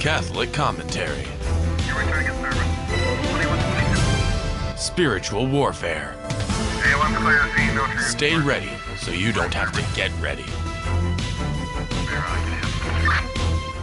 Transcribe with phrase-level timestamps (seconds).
[0.00, 1.26] Catholic commentary.
[4.74, 6.16] Spiritual warfare.
[7.98, 10.46] Stay ready so you don't have to get ready.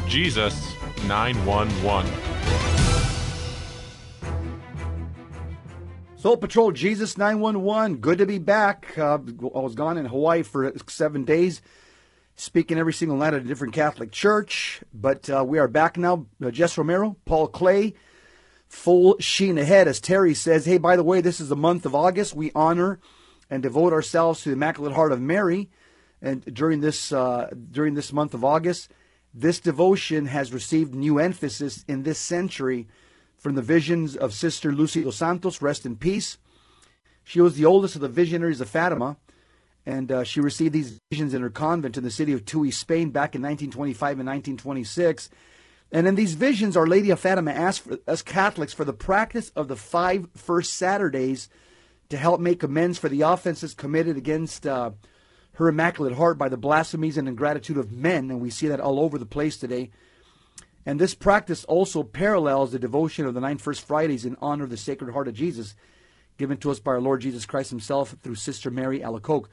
[0.09, 0.73] Jesus
[1.05, 2.11] 911.
[6.15, 7.97] Soul Patrol Jesus 911.
[7.97, 8.97] Good to be back.
[8.97, 9.19] Uh,
[9.55, 11.61] I was gone in Hawaii for seven days,
[12.37, 14.81] speaking every single night at a different Catholic church.
[14.93, 16.27] But uh, we are back now.
[16.41, 17.95] Uh, Jess Romero, Paul Clay,
[18.67, 19.87] full sheen ahead.
[19.87, 22.35] As Terry says, hey, by the way, this is the month of August.
[22.35, 22.99] We honor
[23.49, 25.69] and devote ourselves to the Immaculate Heart of Mary.
[26.21, 28.91] And during this uh, during this month of August,
[29.33, 32.87] this devotion has received new emphasis in this century
[33.35, 36.37] from the visions of Sister Lucy dos Santos, rest in peace.
[37.23, 39.17] She was the oldest of the visionaries of Fatima,
[39.87, 43.09] and uh, she received these visions in her convent in the city of Tui, Spain,
[43.09, 45.29] back in 1925 and 1926.
[45.93, 49.49] And in these visions, Our Lady of Fatima asked for, us Catholics for the practice
[49.55, 51.47] of the five first Saturdays
[52.09, 54.91] to help make amends for the offenses committed against uh,
[55.53, 58.99] her Immaculate Heart by the blasphemies and ingratitude of men, and we see that all
[58.99, 59.89] over the place today.
[60.85, 64.69] And this practice also parallels the devotion of the nine First Fridays in honor of
[64.69, 65.75] the Sacred Heart of Jesus,
[66.37, 69.47] given to us by our Lord Jesus Christ Himself through Sister Mary Alacoque.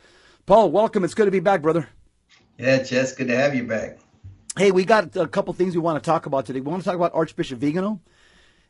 [0.47, 1.05] Paul, welcome.
[1.05, 1.89] It's good to be back, brother.
[2.59, 3.99] Yeah, Jess, good to have you back.
[4.59, 6.61] Hey, we got a couple things we want to talk about today.
[6.61, 8.03] We want to talk about Archbishop Vigano,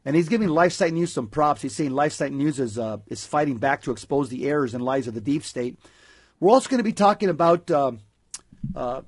[0.05, 1.62] and he's giving LifeSite News some props.
[1.62, 5.08] He's saying LifeSite News is uh, is fighting back to expose the errors and lies
[5.08, 5.77] of the deep state.
[6.39, 7.92] We're also going to be talking about uh,
[8.77, 9.03] uh,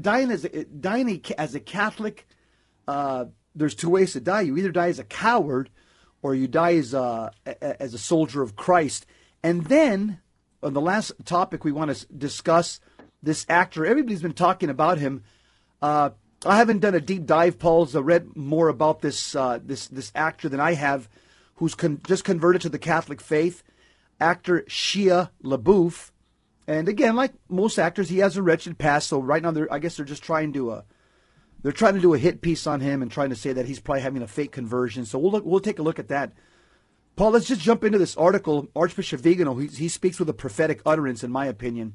[0.00, 2.26] dying as a, dying as a Catholic.
[2.88, 4.40] Uh, there's two ways to die.
[4.40, 5.70] You either die as a coward,
[6.22, 9.06] or you die as a, as a soldier of Christ.
[9.44, 10.20] And then,
[10.66, 12.80] on the last topic we want to discuss,
[13.22, 13.86] this actor.
[13.86, 15.22] Everybody's been talking about him.
[15.80, 16.10] Uh,
[16.44, 20.12] I haven't done a deep dive, Paul's uh, read more about this uh, this this
[20.14, 21.08] actor than I have,
[21.56, 23.62] who's con- just converted to the Catholic faith
[24.20, 26.10] actor Shia LaBeouf.
[26.66, 29.08] And again, like most actors, he has a wretched past.
[29.08, 30.82] So right now, they're, I guess they're just trying to uh,
[31.62, 33.80] they're trying to do a hit piece on him and trying to say that he's
[33.80, 35.04] probably having a fake conversion.
[35.04, 36.32] So we'll look, we'll take a look at that.
[37.16, 38.68] Paul, let's just jump into this article.
[38.76, 41.94] Archbishop Vigano, he, he speaks with a prophetic utterance, in my opinion.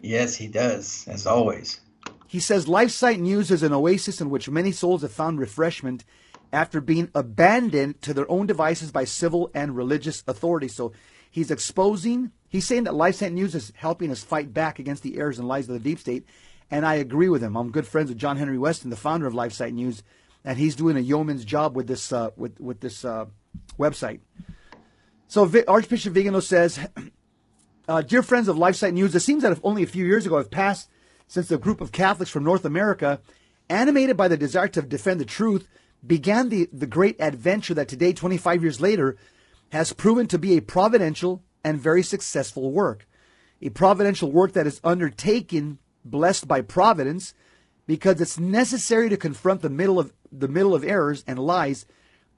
[0.00, 1.80] Yes, he does, as always.
[2.26, 6.04] He says LifeSite News is an oasis in which many souls have found refreshment
[6.52, 10.74] after being abandoned to their own devices by civil and religious authorities.
[10.74, 10.92] So
[11.30, 15.38] He's exposing, he's saying that LifeSite News is helping us fight back against the errors
[15.38, 16.24] and lies of the deep state.
[16.70, 17.56] And I agree with him.
[17.56, 20.02] I'm good friends with John Henry Weston, the founder of LifeSite News,
[20.44, 23.26] and he's doing a yeoman's job with this uh, with with this uh,
[23.78, 24.20] website.
[25.28, 26.78] So Archbishop Vigano says,
[27.88, 30.38] uh, "Dear friends of LifeSite News, it seems that if only a few years ago
[30.38, 30.88] have passed
[31.26, 33.20] since the group of Catholics from North America,
[33.68, 35.68] animated by the desire to defend the truth,
[36.06, 39.16] began the the great adventure that today, 25 years later."
[39.70, 43.06] has proven to be a providential and very successful work.
[43.62, 47.34] A providential work that is undertaken, blessed by providence,
[47.86, 51.86] because it's necessary to confront the middle of the middle of errors and lies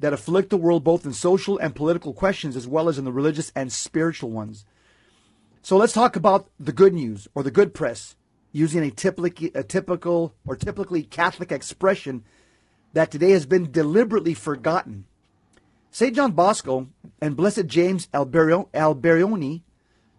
[0.02, 3.12] that afflict the world both in social and political questions as well as in the
[3.12, 4.66] religious and spiritual ones.
[5.62, 8.16] So let's talk about the good news or the good press,
[8.50, 12.24] using a, typically, a typical or typically Catholic expression
[12.92, 15.06] that today has been deliberately forgotten
[15.94, 16.16] St.
[16.16, 16.88] John Bosco
[17.20, 19.62] and Blessed James Alberione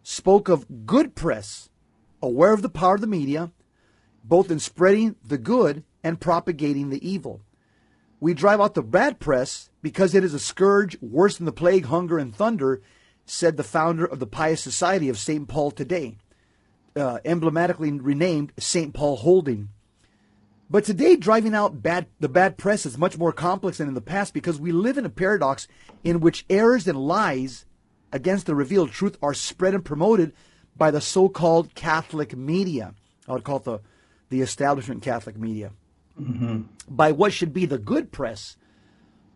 [0.03, 1.69] spoke of good press,
[2.21, 3.51] aware of the power of the media,
[4.23, 7.41] both in spreading the good and propagating the evil.
[8.19, 11.85] We drive out the bad press because it is a scourge worse than the plague,
[11.85, 12.81] hunger, and thunder,
[13.25, 15.47] said the founder of the Pious Society of St.
[15.47, 16.17] Paul today,
[16.95, 18.93] uh, emblematically renamed St.
[18.93, 19.69] Paul Holding.
[20.69, 24.01] But today, driving out bad, the bad press is much more complex than in the
[24.01, 25.67] past because we live in a paradox
[26.03, 27.65] in which errors and lies
[28.11, 30.33] against the revealed truth are spread and promoted
[30.75, 32.95] by the so-called Catholic media.
[33.27, 33.79] I would call it the,
[34.29, 35.71] the establishment Catholic media.
[36.19, 36.61] Mm-hmm.
[36.89, 38.55] By what should be the good press.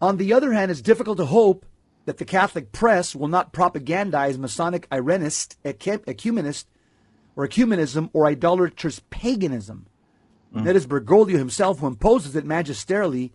[0.02, 1.66] On the other hand, it's difficult to hope
[2.06, 6.66] that the Catholic press will not propagandize Masonic Irenist, ecumenist,
[7.36, 9.88] or ecumenism, or idolatrous paganism.
[10.56, 10.64] Mm.
[10.64, 13.32] That is Bergoglio himself who imposes it magisterially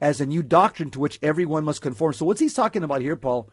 [0.00, 2.12] as a new doctrine to which everyone must conform.
[2.12, 3.50] So what's he talking about here, Paul?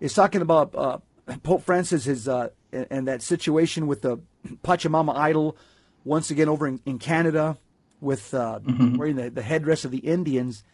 [0.00, 0.98] He's talking about uh,
[1.42, 4.18] Pope Francis his, uh, and that situation with the
[4.64, 5.56] Pachamama idol
[6.04, 7.56] once again over in, in Canada
[8.00, 8.96] with uh, mm-hmm.
[8.96, 10.64] wearing the, the headdress of the Indians.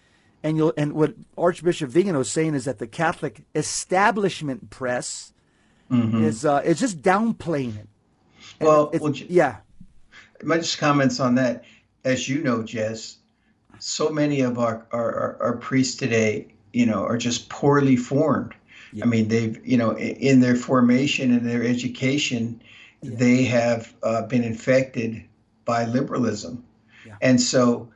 [0.42, 5.32] And you'll and what Archbishop Vigano is saying is that the Catholic establishment press
[5.90, 6.22] mm-hmm.
[6.22, 7.88] is uh, is just downplaying it.
[8.60, 8.90] Well,
[9.28, 9.56] yeah.
[10.42, 11.64] My just comments on that.
[12.04, 13.18] As you know, Jess,
[13.78, 18.54] so many of our, our, our, our priests today, you know, are just poorly formed.
[18.92, 19.04] Yeah.
[19.04, 22.62] I mean, they've, you know, in their formation and their education,
[23.02, 23.10] Yeah.
[23.14, 25.22] they have uh, been infected
[25.64, 26.64] by liberalism.
[27.06, 27.16] Yeah.
[27.20, 27.90] And so,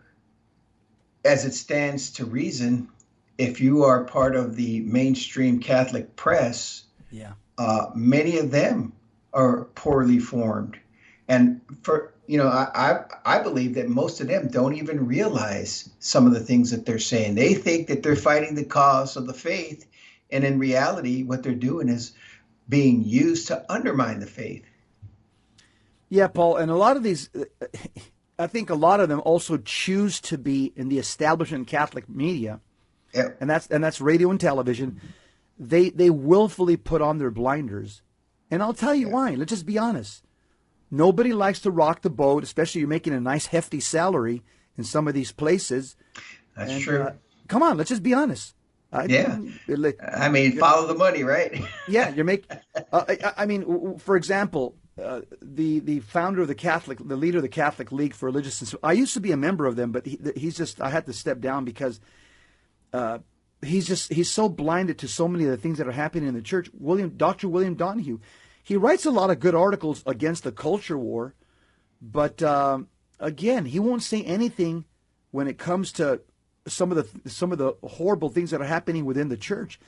[1.25, 2.89] as it stands to reason,
[3.39, 7.33] if you are part of the mainstream Catholic press, Yeah.
[7.59, 8.93] uh, many of them
[9.33, 10.79] are poorly formed,
[11.29, 13.05] and for you know, I, I
[13.37, 16.99] I believe that most of them don't even realize some of the things that they're
[16.99, 17.35] saying.
[17.35, 19.87] They think that they're fighting the cause of the faith,
[20.31, 22.13] and in reality, what they're doing is
[22.69, 24.65] being used to undermine the faith.
[26.09, 27.31] Yeah, Paul, and a lot of these,
[28.43, 32.61] I think a lot of them also choose to be in the establishment Catholic media,
[33.15, 35.01] Yeah, and that's and that's radio and television.
[35.59, 38.03] They they willfully put on their blinders,
[38.51, 39.35] and I'll tell you why.
[39.35, 40.25] Let's just be honest.
[40.91, 44.43] Nobody likes to rock the boat, especially you're making a nice hefty salary
[44.77, 45.97] in some of these places.
[46.57, 47.03] that's And, true.
[47.03, 47.13] uh,
[47.49, 48.55] come on, let's just be honest.
[48.93, 49.39] I, Yeah.
[50.03, 51.63] I mean, follow the money, right?
[51.89, 52.59] Yeah, you're making.
[52.93, 54.75] Uh, I, I mean, for example,
[55.41, 58.61] the the founder of the Catholic, the leader of the Catholic League for Religious.
[58.61, 60.81] and I used to be a member of them, but he, he's just.
[60.81, 62.01] I had to step down because
[62.93, 63.19] uh,
[63.63, 66.35] he's just he's so blinded to so many of the things that are happening in
[66.35, 66.71] the church.
[66.79, 68.19] William, Doctor William Donahue,
[68.63, 71.35] he writes a lot of good articles against the culture war,
[72.01, 72.89] but um,
[73.19, 74.85] again, he won't say anything
[75.31, 76.21] when it comes to
[76.67, 79.81] some of the some of the horrible things that are happening within the church.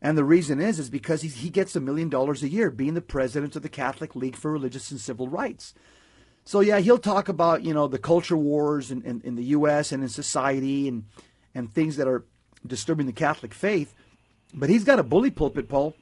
[0.00, 2.94] And the reason is is because he, he gets a million dollars a year being
[2.94, 5.74] the president of the Catholic League for Religious and Civil Rights.
[6.44, 9.92] So yeah, he'll talk about you know the culture wars in, in, in the U.S.
[9.92, 11.04] and in society and
[11.54, 12.24] and things that are
[12.66, 13.94] disturbing the Catholic faith.
[14.54, 15.94] But he's got a bully pulpit, Paul,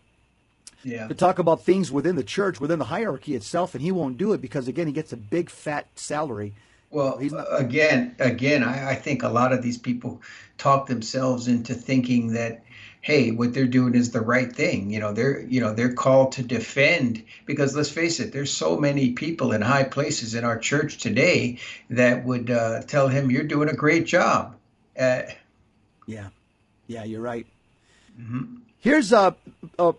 [0.84, 1.08] yeah.
[1.08, 4.32] to talk about things within the church, within the hierarchy itself, and he won't do
[4.34, 6.54] it because again he gets a big fat salary.
[6.90, 10.22] Well, He's not- again, again, I, I think a lot of these people
[10.58, 12.62] talk themselves into thinking that,
[13.06, 14.90] hey, what they're doing is the right thing.
[14.90, 18.76] You know, they're you know they're called to defend because let's face it, there's so
[18.76, 21.58] many people in high places in our church today
[21.88, 24.56] that would uh, tell him you're doing a great job.
[24.98, 25.22] Uh,
[26.08, 26.30] Yeah,
[26.88, 27.46] yeah, you're right.
[28.80, 29.34] Here's uh,
[29.78, 29.92] uh,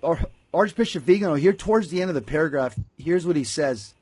[0.53, 1.35] Archbishop Vigano.
[1.35, 3.93] Here, towards the end of the paragraph, here's what he says.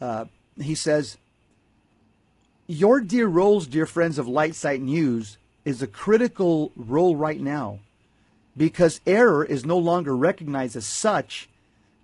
[0.00, 0.24] Uh,
[0.58, 1.18] he says,
[2.66, 5.36] "Your dear roles, dear friends of LifeSite News,
[5.66, 7.80] is a critical role right now,
[8.56, 11.48] because error is no longer recognized as such,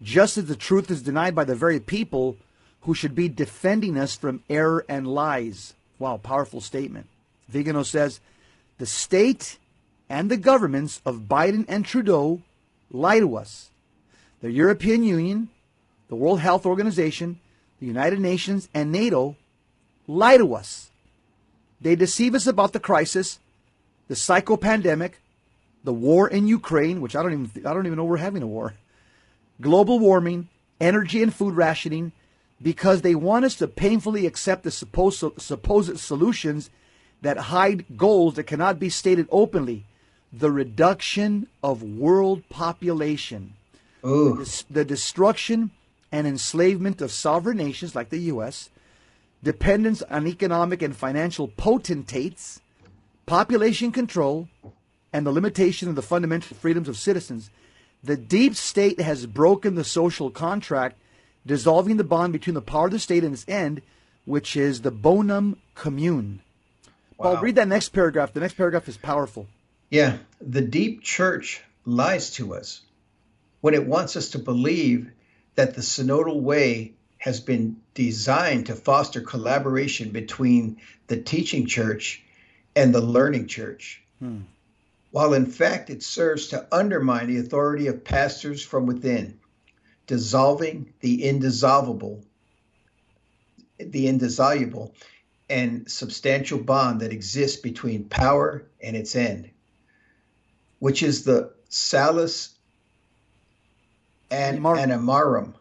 [0.03, 2.37] just as the truth is denied by the very people
[2.83, 7.07] who should be defending us from error and lies." Wow, powerful statement.
[7.49, 8.21] Vigano says,
[8.79, 9.59] "The state."
[10.11, 12.43] and the governments of Biden and Trudeau
[12.91, 13.71] lie to us.
[14.43, 15.49] The European Union,
[16.09, 17.39] the World Health Organization,
[17.79, 19.37] the United Nations, and NATO
[20.09, 20.91] lie to us.
[21.81, 23.39] They deceive us about the crisis,
[24.09, 25.21] the psycho pandemic,
[25.85, 28.47] the war in Ukraine, which I don't even I don't even know we're having a
[28.47, 28.75] war,
[29.61, 30.49] global warming,
[30.81, 32.13] energy and food rationing,
[32.61, 36.71] because they want us to painfully accept the supposed supposed solutions
[37.23, 39.85] that hide goals that cannot be stated openly.
[40.33, 43.55] The reduction of world population,
[44.03, 45.73] dis- the destruction
[46.13, 48.71] and enslavement of sovereign nations like the U.S.,
[49.43, 52.61] dependence on economic and financial potentates,
[53.27, 54.49] population control,
[55.13, 57.51] and the limitation of the fundamental freedoms of citizens.
[58.03, 60.97] The deep state has broken the social contract,
[61.47, 63.83] dissolving the bond between the power of the state and its end,
[64.25, 66.41] which is the bonum commune.
[67.19, 67.43] Paul, Wow.
[67.43, 68.33] read that next paragraph.
[68.33, 69.47] The next paragraph is powerful.
[69.91, 72.81] Yeah, the deep church lies to us
[73.61, 75.11] when it wants us to believe
[75.57, 82.23] that the synodal way has been designed to foster collaboration between the teaching church
[82.75, 84.39] and the learning church, hmm.
[85.11, 89.39] While in fact it serves to undermine the authority of pastors from within,
[90.07, 92.25] dissolving the indissoluble,
[93.79, 94.95] the indissoluble
[95.49, 99.51] and substantial bond that exists between power and its end
[100.81, 102.57] which is the salus
[104.31, 105.55] and Animarum.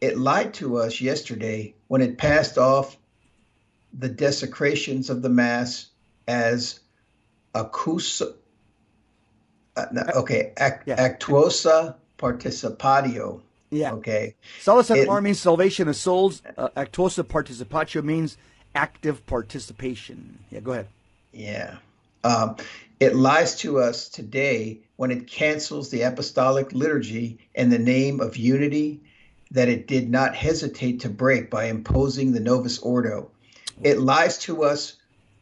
[0.00, 2.96] It lied to us yesterday when it passed off
[3.92, 5.88] the desecrations of the mass
[6.28, 6.80] as
[7.54, 8.22] acus.
[9.76, 10.96] Uh, no, okay, ac- Yeah.
[11.08, 13.40] actuosa participatio.
[13.70, 13.92] Yeah.
[13.94, 16.42] Okay, Salus It- Animarum means salvation of souls.
[16.58, 18.36] Uh, actuosa participatio means
[18.74, 20.38] active participation.
[20.50, 20.88] Yeah, go ahead.
[21.32, 21.76] Yeah.
[22.24, 22.56] Um,
[23.00, 28.36] it lies to us today when it cancels the apostolic liturgy in the name of
[28.36, 29.00] unity
[29.50, 33.30] that it did not hesitate to break by imposing the Novus Ordo.
[33.82, 34.96] It lies to us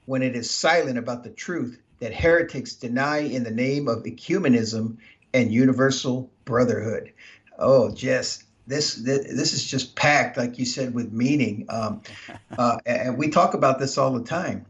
[0.06, 4.96] when it is silent about the truth that heretics deny in the name of ecumenism
[5.32, 7.12] and universal brotherhood.
[7.58, 11.66] Oh, Jess, this this is just packed, like you said, with meaning.
[11.68, 12.02] Um,
[12.58, 14.64] uh, and we talk about this all the time.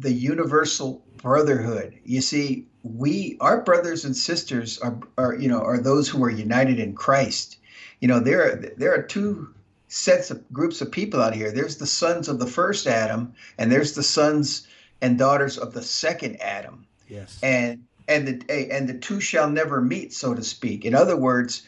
[0.00, 1.98] The universal brotherhood.
[2.04, 6.30] You see, we our brothers and sisters are are you know are those who are
[6.30, 7.58] united in Christ.
[8.00, 9.54] You know, there are there are two
[9.88, 11.52] sets of groups of people out here.
[11.52, 14.66] There's the sons of the first Adam, and there's the sons
[15.00, 16.86] and daughters of the second Adam.
[17.08, 17.38] Yes.
[17.42, 20.84] And and the and the two shall never meet, so to speak.
[20.84, 21.62] In other words,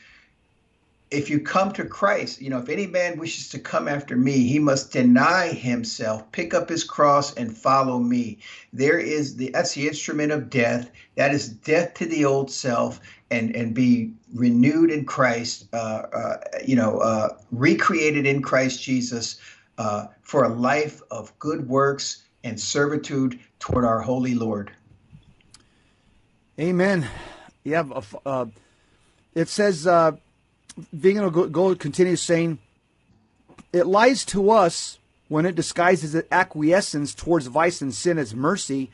[1.11, 4.47] if you come to Christ, you know, if any man wishes to come after me,
[4.47, 8.39] he must deny himself, pick up his cross, and follow me.
[8.73, 10.91] There is the that's the instrument of death.
[11.17, 15.67] That is death to the old self, and and be renewed in Christ.
[15.73, 19.41] Uh, uh, you know, uh, recreated in Christ Jesus
[19.79, 24.71] uh, for a life of good works and servitude toward our holy Lord.
[26.59, 27.07] Amen.
[27.65, 27.85] Yeah,
[28.25, 28.47] uh,
[29.35, 30.13] it says, uh,
[30.93, 32.59] Vigano Gold continues saying,
[33.73, 38.91] it lies to us when it disguises acquiescence towards vice and sin as mercy,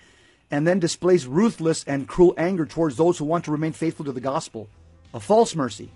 [0.51, 4.13] and then displays ruthless and cruel anger towards those who want to remain faithful to
[4.13, 4.69] the gospel.
[5.13, 5.91] A false mercy,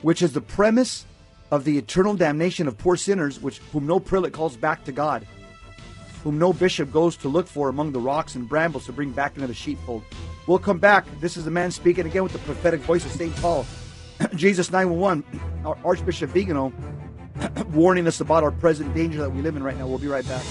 [0.00, 1.04] which is the premise
[1.50, 5.26] of the eternal damnation of poor sinners, which whom no prelate calls back to God
[6.24, 9.36] whom no bishop goes to look for among the rocks and brambles to bring back
[9.36, 10.02] into the sheepfold.
[10.46, 11.04] We'll come back.
[11.20, 13.34] This is the man speaking again with the prophetic voice of St.
[13.36, 13.66] Paul.
[14.34, 15.22] Jesus 911,
[15.66, 16.72] our Archbishop Vigano,
[17.72, 19.86] warning us about our present danger that we live in right now.
[19.86, 20.44] We'll be right back.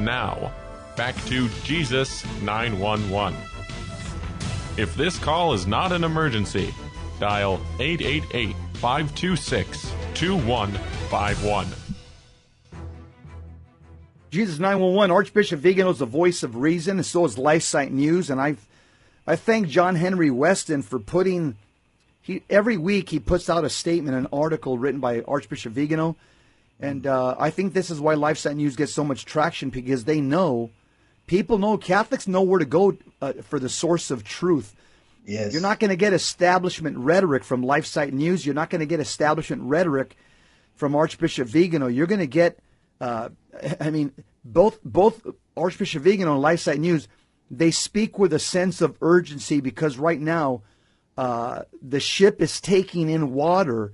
[0.00, 0.52] Now,
[0.96, 3.36] back to Jesus 911.
[4.80, 6.72] If this call is not an emergency,
[7.18, 11.66] dial 888 526 2151.
[14.30, 18.30] Jesus 911, Archbishop Vigano is the voice of reason, and so is LifeSite News.
[18.30, 18.56] And I
[19.26, 21.56] I thank John Henry Weston for putting,
[22.22, 26.16] he every week he puts out a statement, an article written by Archbishop Vigano.
[26.80, 30.22] And uh, I think this is why LifeSite News gets so much traction because they
[30.22, 30.70] know
[31.30, 34.74] People know Catholics know where to go uh, for the source of truth.
[35.24, 35.52] Yes.
[35.52, 38.44] You're not going to get establishment rhetoric from LifeSite News.
[38.44, 40.16] You're not going to get establishment rhetoric
[40.74, 41.86] from Archbishop Vigano.
[41.86, 42.58] You're going to get,
[43.00, 43.28] uh,
[43.80, 44.10] I mean,
[44.44, 45.24] both both
[45.56, 47.06] Archbishop Vigano and LifeSite News,
[47.48, 50.62] they speak with a sense of urgency because right now
[51.16, 53.92] uh, the ship is taking in water,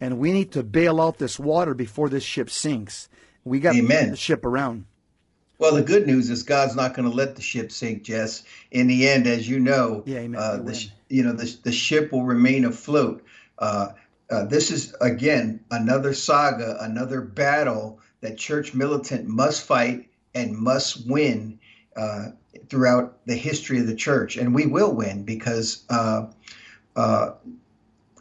[0.00, 3.10] and we need to bail out this water before this ship sinks.
[3.44, 4.86] We got to turn the ship around.
[5.58, 8.44] Well, the good news is God's not going to let the ship sink, Jess.
[8.70, 12.22] In the end, as you know, yeah, uh, the, you know the, the ship will
[12.22, 13.24] remain afloat.
[13.58, 13.88] Uh,
[14.30, 21.08] uh, this is again another saga, another battle that church militant must fight and must
[21.08, 21.58] win
[21.96, 22.26] uh,
[22.68, 26.26] throughout the history of the church, and we will win because uh,
[26.94, 27.30] uh,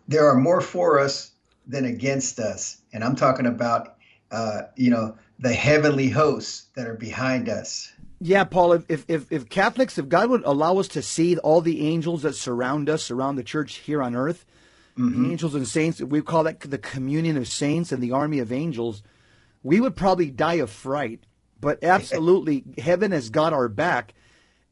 [0.08, 1.32] there are more for us
[1.68, 2.82] than against us.
[2.94, 3.98] And I'm talking about,
[4.76, 7.92] you know the heavenly hosts that are behind us.
[8.20, 11.88] Yeah, Paul, if, if, if Catholics, if God would allow us to see all the
[11.88, 14.46] angels that surround us, around the church here on earth,
[14.98, 15.32] mm-hmm.
[15.32, 19.04] angels and saints, we call that the communion of saints and the army of angels,
[19.62, 21.22] we would probably die of fright.
[21.62, 24.16] But absolutely, heaven has got our back.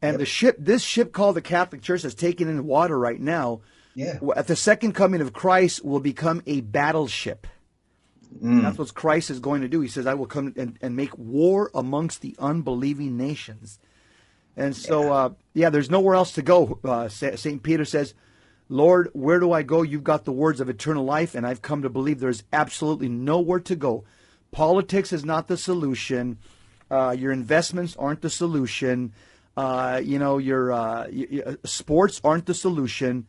[0.02, 0.20] And yep.
[0.20, 3.62] the ship, this ship called the Catholic Church, is taking in water right now.
[3.94, 4.20] Yeah.
[4.36, 7.48] At the second coming of Christ, will become a battleship.
[8.26, 8.62] Mm.
[8.62, 9.82] That's what Christ is going to do.
[9.82, 13.80] He says, I will come and, and make war amongst the unbelieving nations.
[14.58, 16.80] And so, yeah, uh, yeah there's nowhere else to go.
[16.84, 17.62] Uh, St.
[17.64, 18.14] Peter says,
[18.68, 19.84] Lord, where do I go?
[19.84, 23.60] You've got the words of eternal life, and I've come to believe there's absolutely nowhere
[23.60, 24.06] to go.
[24.52, 26.40] Politics is not the solution.
[26.90, 29.14] Uh, your investments aren't the solution.
[29.56, 33.28] Uh, you know, your uh, y- sports aren't the solution.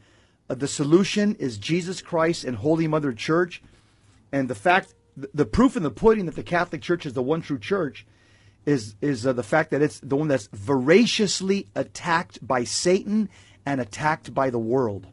[0.49, 3.62] Uh, the solution is Jesus Christ and Holy Mother Church.
[4.37, 7.40] And the fact, the proof in the pudding that the Catholic Church is the one
[7.40, 8.07] true church
[8.66, 13.31] is is uh, the fact that it's the one that's voraciously attacked by Satan
[13.64, 15.07] and attacked by the world.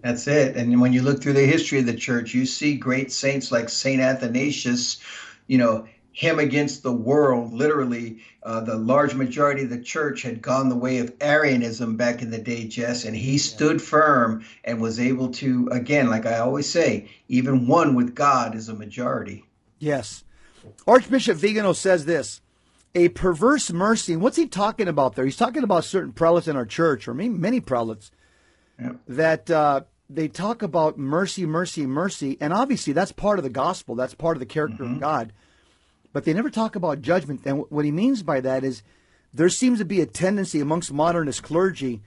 [0.00, 0.56] That's it.
[0.56, 3.68] And when you look through the history of the church, you see great saints like
[3.68, 5.00] Saint Athanasius,
[5.46, 7.52] you know, him against the world.
[7.52, 12.22] Literally, uh, the large majority of the church had gone the way of Arianism back
[12.22, 16.38] in the day, Jess, and he stood firm and was able to, again, like I
[16.38, 19.44] always say, even one with God is a majority.
[19.78, 20.22] Yes.
[20.86, 22.40] Archbishop Vigano says this
[22.94, 24.12] a perverse mercy.
[24.12, 25.24] And what's he talking about there?
[25.24, 28.10] He's talking about certain prelates in our church, or maybe many prelates,
[28.78, 28.96] yep.
[29.08, 33.94] that uh, they talk about mercy, mercy, mercy, and obviously that's part of the gospel.
[33.94, 34.94] That's part of the character Mm-hmm.
[34.96, 35.32] of God.
[36.12, 37.42] But they never talk about judgment.
[37.44, 38.82] And what he means by that is
[39.32, 42.02] there seems to be a tendency amongst modernist clergy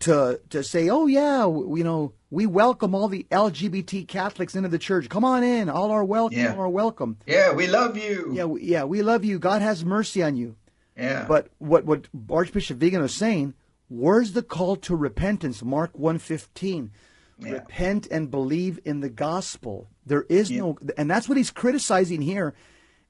[0.00, 4.78] to to say, "Oh yeah, you know, we welcome all the LGBT Catholics into the
[4.78, 5.08] church.
[5.08, 6.54] Come on in, all are welcome, Yeah.
[6.54, 7.18] all are welcome.
[7.26, 8.32] Yeah, we love you.
[8.34, 9.38] Yeah, we, yeah, we love you.
[9.38, 10.56] God has mercy on you."
[10.96, 11.26] Yeah.
[11.28, 13.54] But what what Archbishop Vigano is saying,
[13.88, 15.62] where's the call to repentance?
[15.62, 16.90] Mark 115.
[17.38, 17.50] Yeah.
[17.52, 19.88] Repent and believe in the gospel.
[20.06, 22.54] There is no and that's what he's criticizing here.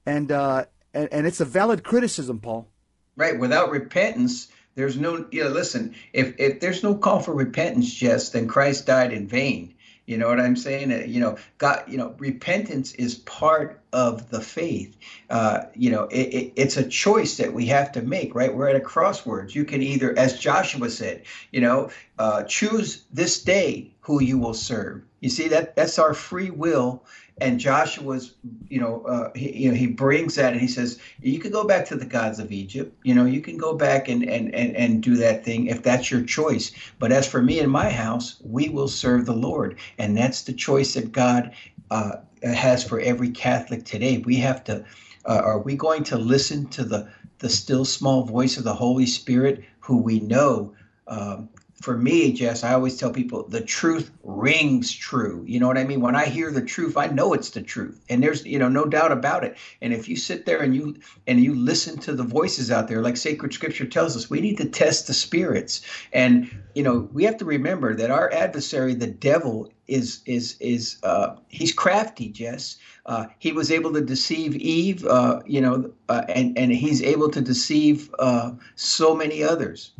[0.05, 2.67] And uh and, and it's a valid criticism, Paul.
[3.15, 3.37] Right.
[3.37, 5.25] Without repentance, there's no.
[5.31, 5.95] You know, listen.
[6.13, 9.73] If if there's no call for repentance, Jess, then Christ died in vain.
[10.05, 10.91] You know what I'm saying?
[10.91, 11.83] Uh, You know, God.
[11.87, 14.95] You know, repentance is part of the faith.
[15.29, 18.35] Uh, you know, it, it, it's a choice that we have to make.
[18.35, 18.53] Right.
[18.53, 19.55] We're at a crossroads.
[19.55, 24.53] You can either, as Joshua said, you know, uh, choose this day who you will
[24.53, 25.03] serve.
[25.25, 27.01] You see that that's our free will.
[27.41, 28.33] And Joshua's,
[28.69, 31.65] you know, uh, he, you know, he brings that and he says, you can go
[31.65, 32.91] back to the gods of Egypt.
[33.03, 36.11] You know, you can go back and and and, and do that thing if that's
[36.11, 36.71] your choice.
[36.99, 40.53] But as for me and my house, we will serve the Lord, and that's the
[40.53, 41.49] choice that God
[41.91, 42.13] uh,
[42.43, 44.19] has for every Catholic today.
[44.19, 44.81] We have to.
[45.25, 47.03] Uh, are we going to listen to the
[47.39, 50.71] the still small voice of the Holy Spirit, who we know?
[51.07, 51.49] Um,
[51.81, 55.43] for me, Jess, I always tell people the truth rings true.
[55.45, 55.99] You know what I mean?
[55.99, 58.85] When I hear the truth, I know it's the truth, and there's you know no
[58.85, 59.57] doubt about it.
[59.81, 60.95] And if you sit there and you
[61.27, 64.57] and you listen to the voices out there, like Sacred Scripture tells us, we need
[64.57, 65.81] to test the spirits.
[66.13, 70.97] And you know we have to remember that our adversary, the devil, is is is
[71.03, 72.77] uh, he's crafty, Jess.
[73.05, 77.29] Uh, he was able to deceive Eve, uh, you know, uh, and and he's able
[77.29, 79.91] to deceive uh, so many others.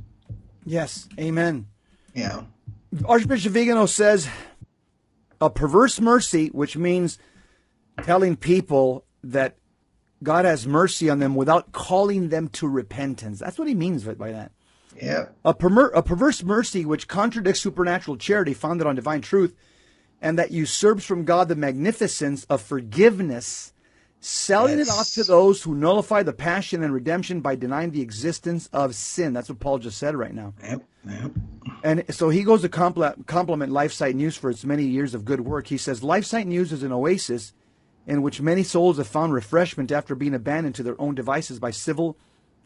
[0.66, 1.68] Yes, amen.
[2.14, 2.44] Yeah.
[3.06, 4.28] Archbishop Vigano says
[5.40, 7.20] a perverse mercy, which means
[8.04, 9.58] telling people that
[10.24, 13.40] God has mercy on them without calling them to repentance.
[13.40, 14.52] That's what he means by that.
[15.00, 15.28] Yeah.
[15.44, 19.54] A, a perverse mercy which contradicts supernatural charity founded on divine truth
[20.22, 23.74] and that usurps from God the magnificence of forgiveness,
[24.26, 28.68] selling it off to those who nullify the passion and redemption by denying the existence
[28.74, 29.34] of sin.
[29.34, 30.54] That's what Paul just said right now.
[30.64, 30.84] Yep.
[31.08, 31.32] Yep.
[31.84, 35.42] And so he goes to compl- compliment LifeSite News for its many years of good
[35.42, 35.68] work.
[35.68, 37.54] He says LifeSite News is an oasis
[38.08, 41.70] in which many souls have found refreshment after being abandoned to their own devices by
[41.70, 42.18] civil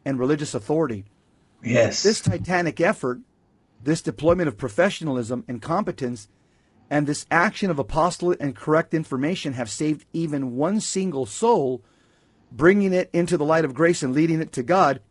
[0.05, 1.03] and religious authority.
[1.61, 2.03] Yes.
[2.03, 3.19] This titanic effort,
[3.83, 6.29] this deployment of professionalism and competence,
[6.89, 11.81] and this action of apostolate and correct information have saved even one single soul,
[12.51, 15.01] bringing it into the light of grace and leading it to God.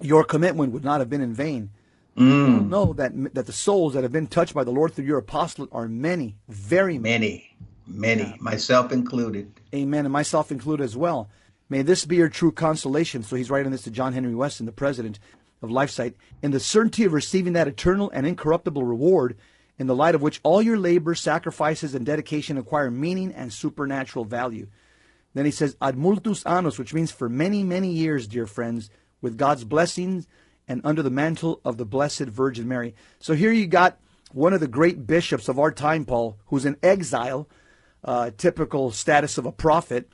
[0.00, 1.70] Your commitment would not have been in vain.
[2.14, 2.68] You mm.
[2.68, 5.68] know that that the souls that have been touched by the Lord through your apostolate
[5.70, 7.54] are many, very many.
[7.86, 9.52] many, many, myself included.
[9.74, 11.28] Amen, and myself included as well.
[11.68, 13.22] May this be your true consolation.
[13.22, 15.18] So he's writing this to John Henry Weston, the president
[15.60, 19.36] of LifeSite, in the certainty of receiving that eternal and incorruptible reward,
[19.78, 24.24] in the light of which all your labor, sacrifices, and dedication acquire meaning and supernatural
[24.24, 24.66] value.
[25.34, 28.88] Then he says, ad multos annos, which means for many, many years, dear friends,
[29.20, 30.26] with God's blessings
[30.66, 32.94] and under the mantle of the Blessed Virgin Mary.
[33.18, 33.98] So here you got
[34.32, 37.48] one of the great bishops of our time, Paul, who's in exile,
[38.02, 40.08] uh, typical status of a prophet,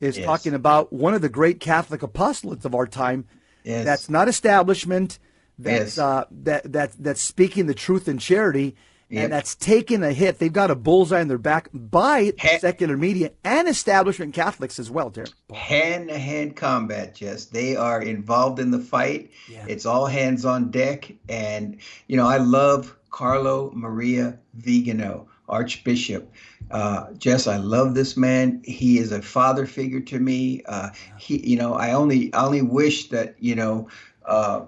[0.00, 0.26] is Yes.
[0.26, 3.24] talking about one of the great Catholic apostolates of our time.
[3.64, 3.84] Yes.
[3.84, 5.18] That's not establishment.
[5.58, 5.98] That's Yes.
[5.98, 8.76] uh, that that that's speaking the truth in charity,
[9.10, 9.24] Yep.
[9.24, 10.38] and that's taking a hit.
[10.38, 14.90] They've got a bullseye in their back by Ha- secular media and establishment Catholics as
[14.90, 15.28] well, Terry.
[15.54, 17.46] Hand to hand combat, Jess.
[17.46, 19.30] They are involved in the fight.
[19.50, 19.64] Yeah.
[19.66, 21.10] It's all hands on deck.
[21.28, 26.30] And, you know, I love Carlo Maria Vigano, Archbishop.
[26.70, 28.60] Uh, Jess, I love this man.
[28.64, 30.62] He is a father figure to me.
[30.66, 33.88] Uh, he, you know, I only, I only wish that, you know,
[34.26, 34.66] uh,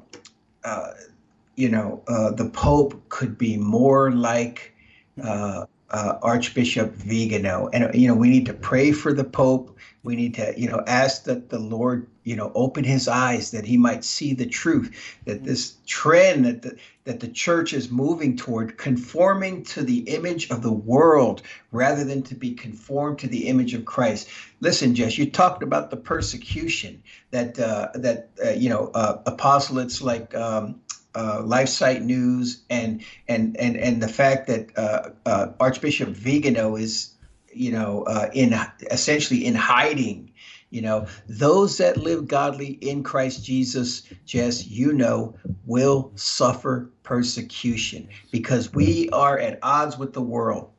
[1.57, 4.75] you know, uh, the Pope could be more like
[5.23, 7.69] uh, uh, Archbishop Vigano.
[7.73, 9.77] And, you know, we need to pray for the Pope.
[10.03, 13.67] We need to, you know, ask that the Lord, you know, open his eyes that
[13.67, 18.37] he might see the truth, that this trend that the, that the church is moving
[18.37, 23.49] toward conforming to the image of the world rather than to be conformed to the
[23.49, 24.29] image of Christ.
[24.61, 30.03] Listen, Jess, you talked about the persecution that, uh, that uh, you know, uh, apostolates
[30.03, 30.81] like, um,
[31.15, 37.15] uh, LifeSite News and and and and the fact that uh, uh, Archbishop Vigano is,
[37.53, 38.55] you know, uh, in
[38.91, 40.33] essentially in hiding,
[40.71, 45.35] You know, those that live godly in Christ Jesus, Jess, you know,
[45.67, 50.71] will suffer persecution because we are at odds with the world.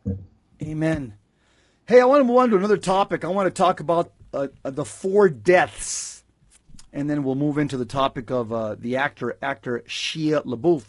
[0.61, 1.15] Amen.
[1.87, 3.25] Hey, I want to move on to another topic.
[3.25, 6.23] I want to talk about uh, uh, the four deaths,
[6.93, 10.85] and then we'll move into the topic of uh, the actor actor Shia LaBeouf.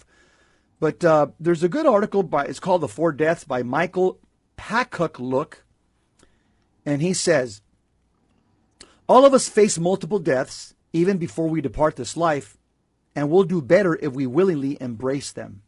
[0.78, 4.20] But uh, there's a good article by it's called "The Four Deaths" by Michael
[5.18, 5.61] Look,
[6.84, 7.62] and he says,
[9.08, 12.58] "All of us face multiple deaths even before we depart this life,
[13.14, 15.62] and we'll do better if we willingly embrace them.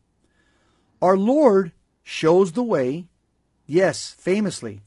[1.00, 1.72] Our Lord
[2.02, 3.06] shows the way."
[3.66, 4.82] Yes, famously.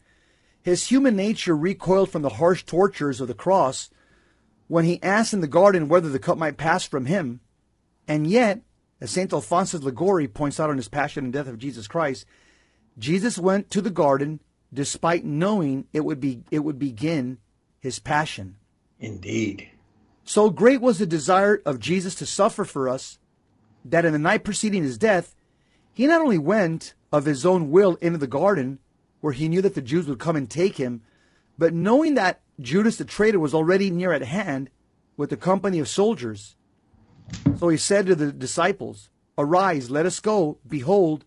[0.61, 3.89] His human nature recoiled from the harsh tortures of the cross
[4.67, 7.39] when he asked in the garden whether the cup might pass from him.
[8.07, 8.61] And yet,
[8.99, 9.31] as St.
[9.31, 12.25] Alphonsus Liguori points out on his Passion and Death of Jesus Christ,
[12.97, 14.39] Jesus went to the garden
[14.73, 17.37] despite knowing it would be it would begin
[17.79, 18.57] his passion.
[18.99, 19.69] Indeed.
[20.23, 23.17] So great was the desire of Jesus to suffer for us
[23.85, 25.35] that in the night preceding his death,
[25.93, 28.79] he not only went of his own will into the garden
[29.21, 31.01] where he knew that the Jews would come and take him.
[31.57, 34.69] But knowing that Judas the traitor was already near at hand
[35.15, 36.55] with a company of soldiers,
[37.57, 40.57] so he said to the disciples, Arise, let us go.
[40.67, 41.25] Behold,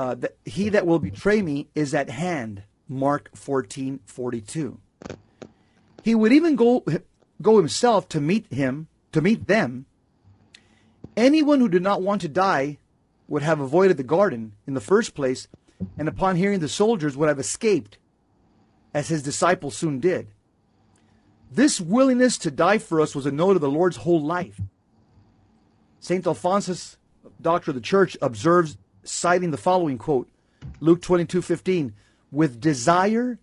[0.00, 2.62] uh, he that will betray me is at hand.
[2.88, 4.80] Mark 14 42.
[6.02, 6.82] He would even go,
[7.42, 9.84] go himself to meet him, to meet them.
[11.18, 12.78] Anyone who did not want to die
[13.28, 15.48] would have avoided the garden in the first place
[15.98, 17.98] and upon hearing the soldiers would have escaped,
[18.94, 20.28] as his disciples soon did.
[21.52, 24.62] This willingness to die for us was a note of the Lord's whole life.
[25.98, 26.26] St.
[26.26, 26.96] Alphonsus,
[27.40, 28.78] doctor of the church, observes,
[29.10, 30.28] citing the following quote
[30.80, 31.94] Luke 22 15,
[32.30, 33.38] with desire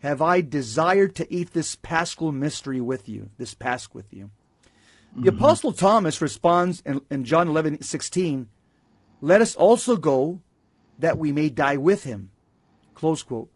[0.00, 4.30] have I desired to eat this paschal mystery with you, this Pasch with you.
[5.14, 5.36] The mm-hmm.
[5.36, 8.48] Apostle Thomas responds in, in John 11 16,
[9.20, 10.42] Let us also go
[10.98, 12.30] that we may die with him.
[12.94, 13.50] Close quote.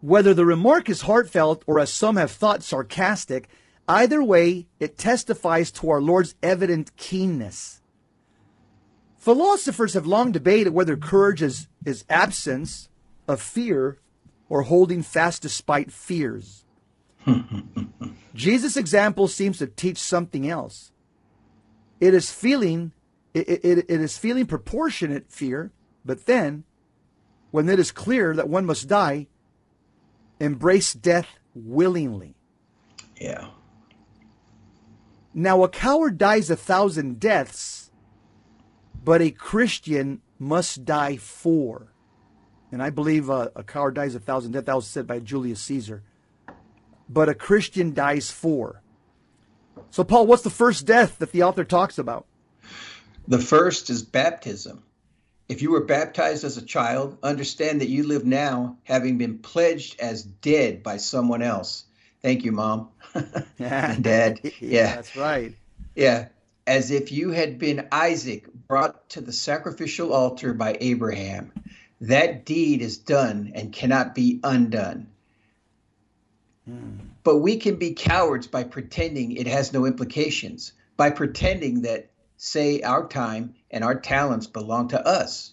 [0.00, 3.48] Whether the remark is heartfelt or, as some have thought, sarcastic,
[3.88, 7.80] either way, it testifies to our Lord's evident keenness.
[9.26, 12.88] Philosophers have long debated whether courage is, is absence
[13.26, 13.98] of fear
[14.48, 16.64] or holding fast despite fears.
[18.36, 20.92] Jesus' example seems to teach something else.
[21.98, 22.92] It is feeling
[23.34, 25.72] it, it, it is feeling proportionate fear
[26.04, 26.62] but then,
[27.50, 29.26] when it is clear that one must die,
[30.38, 32.36] embrace death willingly.
[33.20, 33.48] Yeah.
[35.34, 37.85] Now, a coward dies a thousand deaths,
[39.06, 41.92] but a Christian must die for.
[42.72, 44.66] And I believe uh, a coward dies a thousand deaths.
[44.66, 46.02] That was said by Julius Caesar.
[47.08, 48.82] But a Christian dies for.
[49.90, 52.26] So, Paul, what's the first death that the author talks about?
[53.28, 54.82] The first is baptism.
[55.48, 60.00] If you were baptized as a child, understand that you live now having been pledged
[60.00, 61.84] as dead by someone else.
[62.22, 63.46] Thank you, Mom and
[64.02, 64.40] Dad.
[64.42, 64.50] Yeah.
[64.58, 65.54] yeah, that's right.
[65.94, 66.26] Yeah,
[66.66, 71.52] as if you had been Isaac brought to the sacrificial altar by Abraham.
[72.00, 75.08] That deed is done and cannot be undone.
[76.66, 76.96] Hmm.
[77.22, 82.82] But we can be cowards by pretending it has no implications, by pretending that say
[82.82, 85.52] our time and our talents belong to us.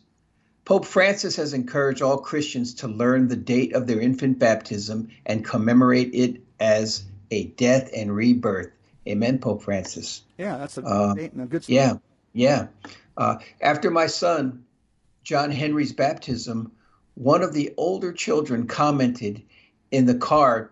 [0.65, 5.43] Pope Francis has encouraged all Christians to learn the date of their infant baptism and
[5.43, 8.71] commemorate it as a death and rebirth.
[9.07, 10.21] Amen, Pope Francis.
[10.37, 11.75] Yeah, that's a, uh, a good story.
[11.75, 11.95] Yeah,
[12.31, 12.67] yeah.
[13.15, 14.65] Uh, after my son,
[15.23, 16.71] John Henry's baptism,
[17.15, 19.43] one of the older children commented
[19.91, 20.71] in the car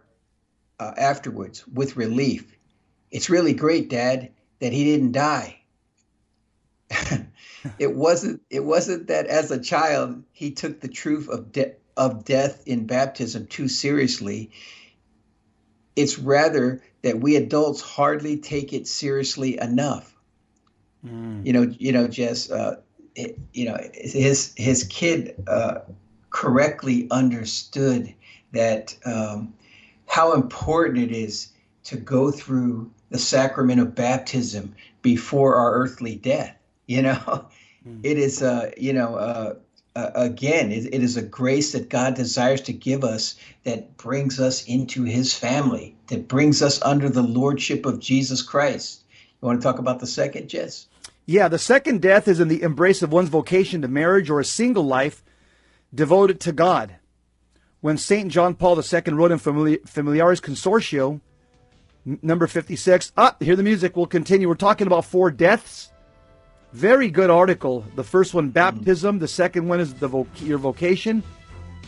[0.80, 2.58] uh, afterwards with relief.
[3.12, 5.58] It's really great, Dad, that he didn't die.
[7.80, 12.26] it wasn't it wasn't that as a child he took the truth of de- of
[12.26, 14.52] death in baptism too seriously.
[15.96, 20.11] It's rather that we adults hardly take it seriously enough.
[21.06, 21.46] Mm.
[21.46, 22.78] You know, you know, Jess, uh,
[23.16, 25.80] it, you know, his his kid uh,
[26.30, 28.14] correctly understood
[28.54, 29.54] that um,
[30.08, 31.50] how important it is
[31.86, 36.56] to go through the sacrament of baptism before our earthly death
[36.92, 37.46] you know,
[37.88, 38.00] mm.
[38.04, 39.54] it is, uh, you know, uh,
[39.96, 44.42] uh, again, it, it is a grace that God desires to give us that brings
[44.42, 49.06] us into his family, that brings us under the lordship of Jesus Christ.
[49.42, 50.88] You want to talk about the second, Jess?
[51.26, 54.46] Yeah, the second death is in the embrace of one's vocation to marriage or a
[54.46, 55.24] single life
[55.94, 56.96] devoted to God.
[57.80, 58.32] When St.
[58.32, 61.22] John Paul II wrote in Familiaris Consortio,
[62.06, 63.12] N- number 56.
[63.18, 63.96] Ah, hear the music.
[63.96, 64.48] We'll continue.
[64.48, 65.92] We're talking about four deaths.
[66.74, 67.86] Very good article.
[67.96, 69.20] The first one, baptism.
[69.20, 71.22] The second one is the voc- your vocation.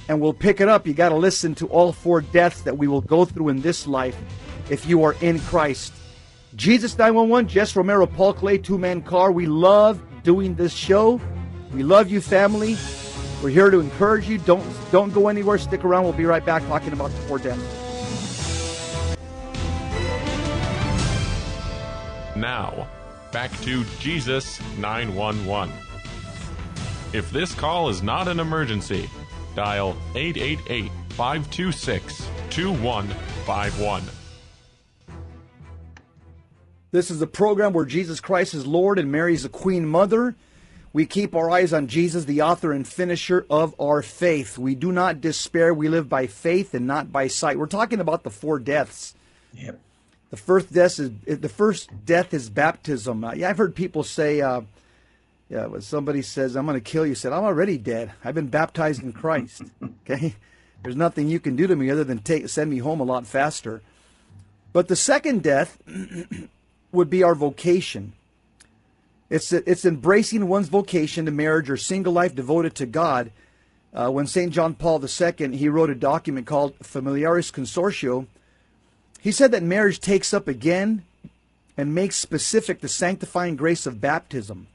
[0.10, 0.86] And we'll pick it up.
[0.86, 3.88] You got to listen to all four deaths that we will go through in this
[3.88, 4.18] life
[4.70, 5.94] if you are in Christ.
[6.56, 9.32] Jesus 911, Jess Romero, Paul Clay, two man car.
[9.32, 11.20] We love doing this show.
[11.74, 12.78] We love you, family.
[13.42, 14.38] We're here to encourage you.
[14.38, 15.58] Don't don't go anywhere.
[15.58, 16.04] Stick around.
[16.04, 17.62] We'll be right back talking about the four deaths.
[22.36, 22.88] Now,
[23.32, 25.74] back to Jesus 911.
[27.14, 29.10] If this call is not an emergency,
[29.56, 34.23] dial 888 526 2151.
[36.94, 40.36] This is a program where Jesus Christ is Lord and Mary is the Queen Mother.
[40.94, 44.60] We keep our eyes on Jesus, the author and finisher of our faith.
[44.60, 45.74] We do not despair.
[45.74, 47.58] We live by faith and not by sight.
[47.58, 49.16] We're talking about the four deaths.
[49.56, 49.80] Yep.
[50.30, 53.24] The first death is the first death is baptism.
[53.24, 54.62] Uh, yeah, I've heard people say, uh,
[55.50, 58.12] yeah, when somebody says, "I'm going to kill you," said, "I'm already dead.
[58.24, 60.36] I've been baptized in Christ." okay,
[60.84, 63.26] there's nothing you can do to me other than take send me home a lot
[63.26, 63.82] faster.
[64.74, 65.80] But the second death
[66.94, 68.14] would be our vocation.
[69.30, 73.32] It's it's embracing one's vocation to marriage or single life devoted to God.
[73.94, 74.52] Uh, when St.
[74.52, 78.28] John Paul II he wrote a document called Familiaris Consortio,
[79.20, 81.04] he said that marriage takes up again
[81.78, 84.68] and makes specific the sanctifying grace of baptism.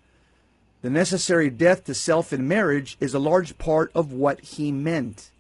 [0.82, 5.30] The necessary death to self in marriage is a large part of what he meant.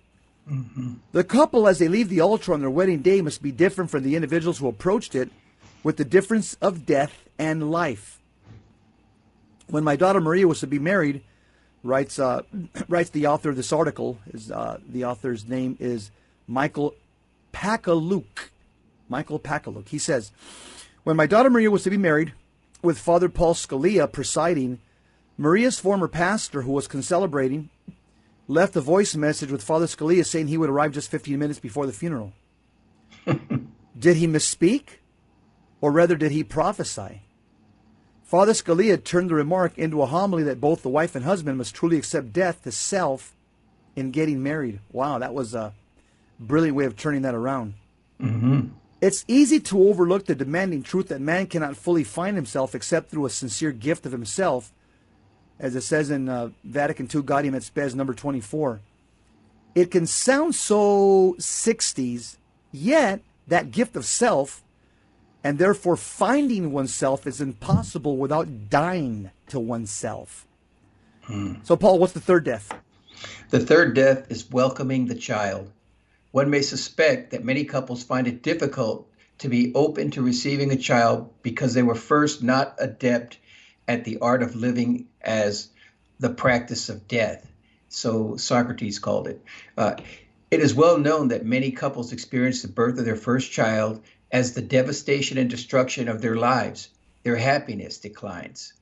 [0.50, 0.94] Mm-hmm.
[1.12, 4.02] The couple, as they leave the altar on their wedding day, must be different from
[4.02, 5.30] the individuals who approached it
[5.82, 8.20] with the difference of death and life.
[9.68, 11.22] When my daughter Maria was to be married,
[11.82, 12.42] writes uh,
[12.88, 14.18] writes the author of this article.
[14.32, 16.10] Is uh, the author's name is
[16.46, 16.94] Michael
[17.52, 18.50] Pakaluk.
[19.08, 19.88] Michael Pakaluk.
[19.88, 20.32] He says,
[21.04, 22.34] when my daughter Maria was to be married,
[22.82, 24.78] with Father Paul Scalia presiding,
[25.36, 27.70] Maria's former pastor, who was concelebrating,
[28.46, 31.86] left a voice message with Father Scalia saying he would arrive just 15 minutes before
[31.86, 32.32] the funeral.
[33.98, 34.98] did he misspeak?
[35.80, 37.22] Or rather, did he prophesy?
[38.24, 41.74] Father Scalia turned the remark into a homily that both the wife and husband must
[41.74, 43.34] truly accept death to self
[43.96, 44.80] in getting married.
[44.92, 45.72] Wow, that was a
[46.38, 47.74] brilliant way of turning that around.
[48.20, 48.68] Mm-hmm.
[49.00, 53.26] It's easy to overlook the demanding truth that man cannot fully find himself except through
[53.26, 54.72] a sincere gift of himself,
[55.58, 58.80] as it says in uh, Vatican II Gaudium et Spes number 24.
[59.74, 62.36] It can sound so 60s,
[62.72, 64.64] yet that gift of self
[65.44, 70.46] and therefore finding oneself is impossible without dying to oneself.
[71.22, 71.54] Hmm.
[71.62, 72.72] So, Paul, what's the third death?
[73.50, 75.70] The third death is welcoming the child.
[76.32, 80.76] One may suspect that many couples find it difficult to be open to receiving a
[80.76, 83.38] child because they were first not adept
[83.86, 85.68] at the art of living as
[86.18, 87.46] the practice of death.
[87.88, 89.42] So Socrates called it.
[89.76, 89.94] Uh,
[90.50, 94.52] it is well known that many couples experience the birth of their first child as
[94.52, 96.88] the devastation and destruction of their lives.
[97.22, 98.72] Their happiness declines.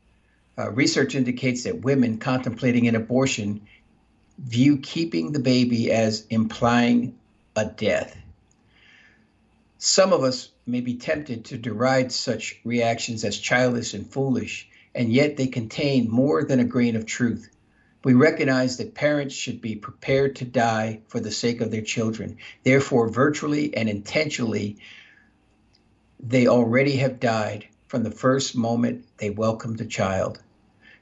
[0.59, 3.63] Uh, research indicates that women contemplating an abortion
[4.39, 7.19] view keeping the baby as implying
[7.55, 8.17] a death.
[9.79, 15.13] Some of us may be tempted to deride such reactions as childish and foolish, and
[15.13, 17.49] yet they contain more than a grain of truth.
[18.05, 22.39] We recognize that parents should be prepared to die for the sake of their children.
[22.63, 24.79] Therefore, virtually and intentionally,
[26.21, 30.43] they already have died from the first moment they welcomed the child.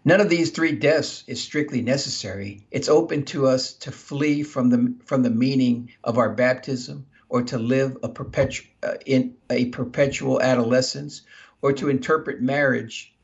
[0.04, 2.66] None of these three deaths is strictly necessary.
[2.70, 7.42] It's open to us to flee from the from the meaning of our baptism, or
[7.44, 11.22] to live a perpetu- uh, in a perpetual adolescence,
[11.62, 13.14] or to interpret marriage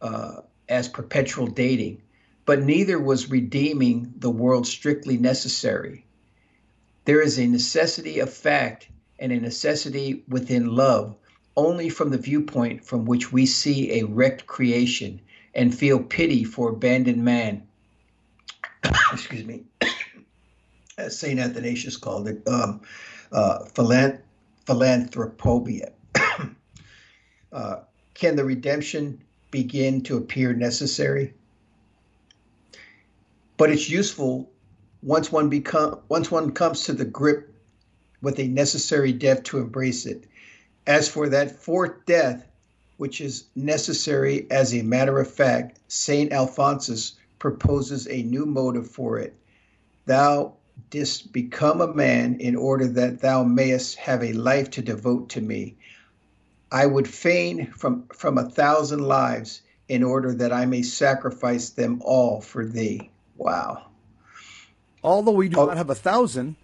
[0.00, 2.00] uh, as perpetual dating.
[2.46, 6.06] But neither was redeeming the world strictly necessary.
[7.04, 11.16] There is a necessity of fact and a necessity within love
[11.56, 15.20] only from the viewpoint from which we see a wrecked creation
[15.54, 17.66] and feel pity for abandoned man.
[19.12, 19.64] Excuse me.
[20.98, 21.40] As St.
[21.40, 22.82] Athanasius called it, um,
[23.32, 23.64] uh,
[24.66, 25.92] philanthropia.
[27.52, 27.76] uh,
[28.14, 31.34] can the redemption begin to appear necessary?
[33.56, 34.50] But it's useful
[35.02, 37.55] once one become once one comes to the grip
[38.22, 40.24] with a necessary death to embrace it.
[40.86, 42.46] As for that fourth death,
[42.96, 46.32] which is necessary as a matter of fact, St.
[46.32, 49.34] Alphonsus proposes a new motive for it.
[50.06, 50.54] Thou
[50.90, 55.40] didst become a man in order that thou mayest have a life to devote to
[55.40, 55.76] me.
[56.72, 62.02] I would fain from from a thousand lives in order that I may sacrifice them
[62.04, 63.10] all for thee.
[63.36, 63.86] Wow.
[65.04, 65.66] Although we do Oh.
[65.66, 66.56] not have a thousand,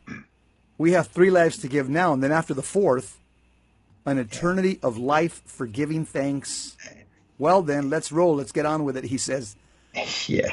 [0.83, 3.19] we have three lives to give now, and then after the fourth,
[4.05, 6.77] an eternity of life for giving thanks.
[7.39, 8.35] Well, then, let's roll.
[8.35, 9.05] Let's get on with it.
[9.05, 9.55] He says,
[10.27, 10.53] Yeah.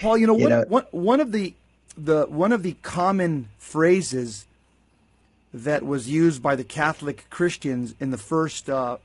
[0.00, 0.16] Paul.
[0.16, 1.54] You know, You one, know- one, one of the
[1.98, 4.46] the one of the common phrases
[5.52, 8.96] that was used by the Catholic Christians in the first uh,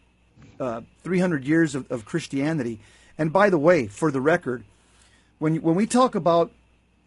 [0.62, 2.80] uh, 300 years of, of Christianity.
[3.18, 4.64] And by the way, for the record,
[5.40, 6.52] when when we talk about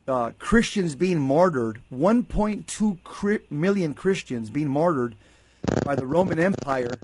[0.08, 5.14] uh, Christians being martyred, 1.2 cri- million Christians being martyred
[5.84, 6.98] by the Roman Empire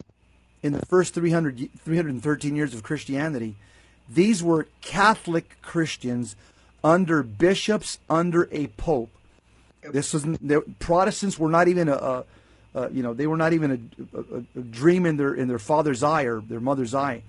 [0.62, 3.54] in the first 300, 313 years of Christianity,
[4.08, 6.36] these were Catholic Christians
[6.82, 9.10] under bishops, under a pope.
[9.92, 12.24] This was the Protestants were not even a, a,
[12.74, 15.58] a you know they were not even a, a, a dream in their in their
[15.58, 17.22] father's eye or their mother's eye.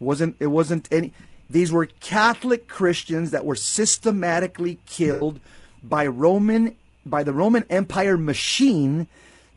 [0.00, 1.12] It wasn't it wasn't any.
[1.50, 5.40] These were Catholic Christians that were systematically killed
[5.82, 9.06] by Roman by the Roman Empire machine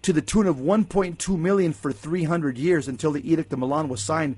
[0.02, 4.02] to the tune of 1.2 million for 300 years until the Edict of Milan was
[4.02, 4.38] signed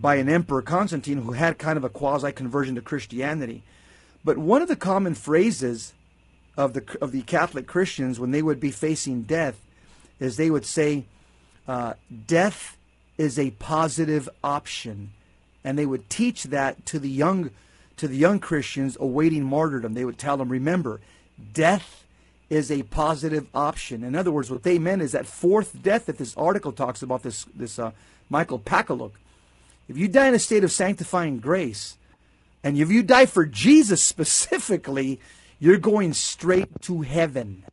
[0.00, 3.62] by an emperor Constantine who had kind of a quasi conversion to Christianity.
[4.24, 5.92] But one of the common phrases
[6.56, 9.60] of the of the Catholic Christians when they would be facing death
[10.18, 11.04] is they would say,
[11.68, 11.94] uh,
[12.26, 12.76] "Death
[13.18, 15.10] is a positive option,"
[15.64, 17.50] and they would teach that to the young
[17.96, 19.94] to the young Christians awaiting martyrdom.
[19.94, 21.00] They would tell them, "Remember,
[21.52, 22.04] death
[22.50, 26.18] is a positive option." In other words, what they meant is that fourth death that
[26.18, 27.22] this article talks about.
[27.22, 27.92] This this uh,
[28.28, 29.12] Michael Pakaluk.
[29.88, 31.96] If you die in a state of sanctifying grace,
[32.62, 35.20] and if you die for Jesus specifically,
[35.58, 37.64] you're going straight to heaven.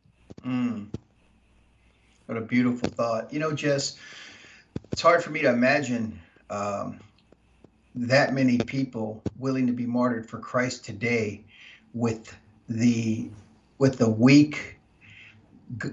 [2.26, 3.32] What a beautiful thought.
[3.32, 3.96] You know, Jess,
[4.92, 6.18] it's hard for me to imagine
[6.50, 7.00] um,
[7.94, 11.44] that many people willing to be martyred for Christ today
[11.94, 12.36] with
[12.68, 13.30] the
[13.78, 14.78] with the weak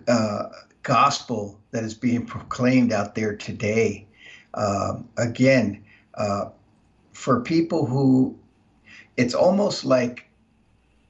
[0.08, 0.44] uh,
[0.84, 4.06] gospel that is being proclaimed out there today.
[4.54, 5.84] Um, again,
[6.16, 6.50] uh,
[7.12, 8.38] for people who
[9.18, 10.30] it's almost like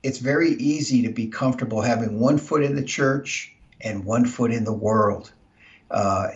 [0.02, 4.52] it's very easy to be comfortable having one foot in the church and one foot
[4.52, 5.32] in the world.
[5.91, 6.30] Uh,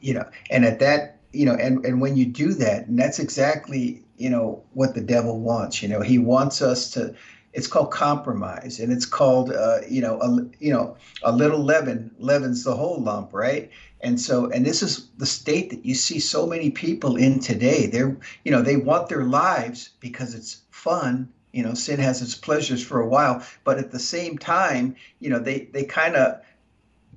[0.00, 3.18] you know, and at that, you know, and, and when you do that, and that's
[3.18, 5.82] exactly, you know, what the devil wants.
[5.82, 7.14] You know, he wants us to.
[7.52, 12.10] It's called compromise, and it's called, uh, you know, a, you know, a little leaven
[12.18, 13.70] leavens the whole lump, right?
[14.00, 17.86] And so, and this is the state that you see so many people in today.
[17.86, 21.32] They're, you know, they want their lives because it's fun.
[21.52, 25.30] You know, sin has its pleasures for a while, but at the same time, you
[25.30, 26.40] know, they they kind of,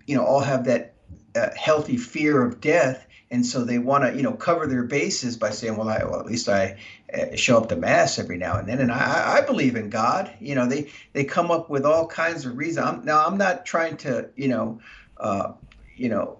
[0.05, 0.93] you know, all have that
[1.35, 5.37] uh, healthy fear of death, and so they want to, you know, cover their bases
[5.37, 6.77] by saying, well, I, well, at least I
[7.13, 10.31] uh, show up to mass every now and then, and I, I believe in God.
[10.39, 12.85] You know, they they come up with all kinds of reasons.
[12.87, 14.79] I'm, now, I'm not trying to, you know,
[15.17, 15.53] uh,
[15.95, 16.39] you know,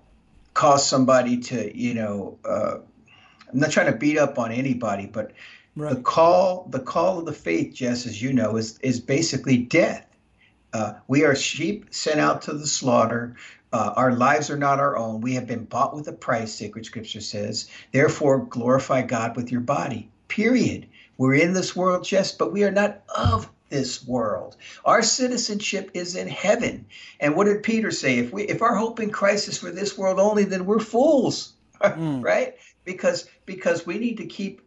[0.54, 2.78] cause somebody to, you know, uh,
[3.52, 5.34] I'm not trying to beat up on anybody, but
[5.76, 10.06] the call, the call of the faith, Jess, as you know, is is basically death.
[10.74, 13.36] Uh, we are sheep sent out to the slaughter.
[13.74, 15.22] Uh, our lives are not our own.
[15.22, 17.70] We have been bought with a price, sacred scripture says.
[17.92, 20.10] Therefore, glorify God with your body.
[20.28, 20.88] Period.
[21.18, 24.56] We're in this world, Jess, but we are not of this world.
[24.86, 26.86] Our citizenship is in heaven.
[27.20, 28.20] And what did Peter say?
[28.20, 31.54] If we if our hope in Christ is for this world only, then we're fools.
[31.82, 32.56] right?
[32.86, 34.62] Because because we need to keep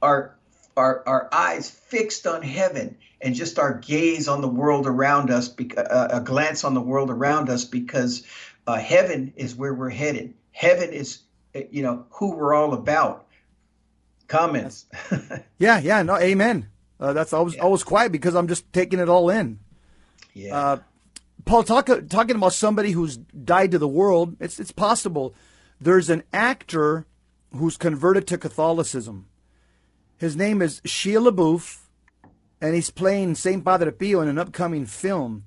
[0.00, 0.36] our
[0.76, 5.52] our our eyes fixed on heaven and just our gaze on the world around us,
[5.76, 8.22] uh, a glance on the world around us, because
[8.66, 10.34] uh, heaven is where we're headed.
[10.52, 11.22] Heaven is,
[11.56, 13.26] uh, you know, who we're all about.
[14.28, 14.84] Comments.
[15.58, 16.68] Yeah, yeah, no, amen.
[17.00, 19.58] Uh, that's I was I was quiet because I'm just taking it all in.
[20.34, 20.56] yeah.
[20.56, 20.76] Uh,
[21.44, 25.34] Paul, talk, talking about somebody who's died to the world, it's it's possible.
[25.80, 27.06] There's an actor
[27.54, 29.26] who's converted to Catholicism.
[30.16, 31.83] His name is Shia LaBeouf,
[32.60, 35.44] and he's playing Saint Padre Pio in an upcoming film.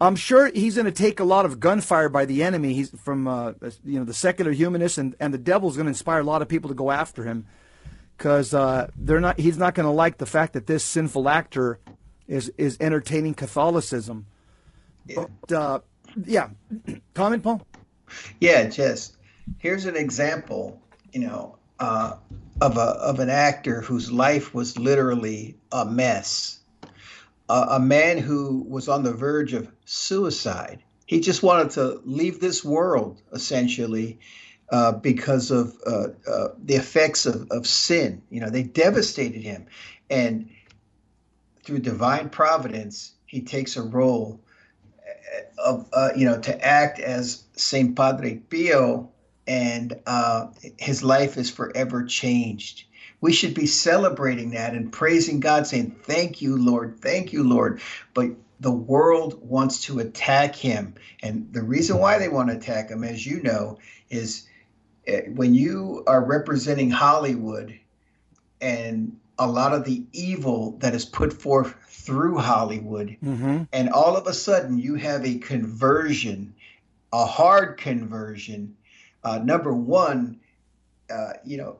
[0.00, 2.74] I'm sure he's going to take a lot of gunfire by the enemy.
[2.74, 3.52] He's from uh,
[3.84, 6.48] you know the secular humanists, and, and the devil's going to inspire a lot of
[6.48, 7.46] people to go after him
[8.16, 9.38] because uh, they're not.
[9.38, 11.78] He's not going to like the fact that this sinful actor
[12.26, 14.26] is is entertaining Catholicism.
[15.14, 15.80] But uh,
[16.24, 16.50] yeah,
[17.14, 17.66] comment, Paul.
[18.40, 19.16] Yeah, just
[19.58, 20.80] here's an example,
[21.12, 22.16] you know, uh,
[22.60, 26.60] of a of an actor whose life was literally a mess.
[27.48, 30.82] Uh, a man who was on the verge of suicide.
[31.06, 34.18] He just wanted to leave this world, essentially,
[34.70, 38.22] uh, because of uh, uh, the effects of, of sin.
[38.30, 39.66] You know, they devastated him.
[40.08, 40.48] And
[41.62, 44.40] through divine providence, he takes a role
[44.98, 49.11] uh, of, uh, you know, to act as Saint Padre Pio,
[49.52, 50.46] and uh,
[50.78, 52.84] his life is forever changed.
[53.20, 57.00] We should be celebrating that and praising God, saying, Thank you, Lord.
[57.00, 57.80] Thank you, Lord.
[58.14, 58.30] But
[58.60, 60.94] the world wants to attack him.
[61.22, 63.78] And the reason why they want to attack him, as you know,
[64.08, 64.48] is
[65.06, 67.78] eh, when you are representing Hollywood
[68.60, 73.62] and a lot of the evil that is put forth through Hollywood, Mm-hmm.
[73.72, 76.54] and all of a sudden you have a conversion,
[77.12, 78.76] a hard conversion.
[79.24, 80.40] Uh, number one,
[81.10, 81.78] uh, you know,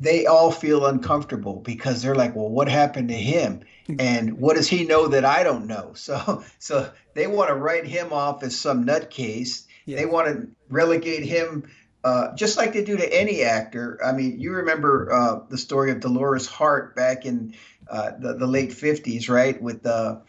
[0.00, 3.60] they all feel uncomfortable because they're like, well, what happened to him?
[3.98, 5.94] And what does he know that I don't know?
[6.06, 9.66] So, so they want to write him off as some nutcase.
[9.84, 9.96] Yeah.
[9.96, 11.68] They want to relegate him,
[12.04, 13.98] uh, just like they do to any actor.
[14.04, 17.54] I mean, you remember uh, the story of Dolores Hart back in
[17.88, 19.60] uh, the, the late 50s, right?
[19.60, 20.22] With the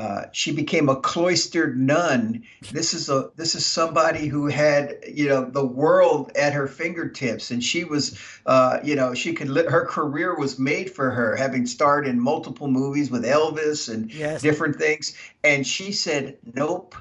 [0.00, 2.42] uh, she became a cloistered nun.
[2.72, 7.50] This is a this is somebody who had you know the world at her fingertips,
[7.50, 11.36] and she was uh, you know she could li- her career was made for her,
[11.36, 14.40] having starred in multiple movies with Elvis and Yes.
[14.40, 15.14] different things.
[15.44, 16.94] And she said, "Nope,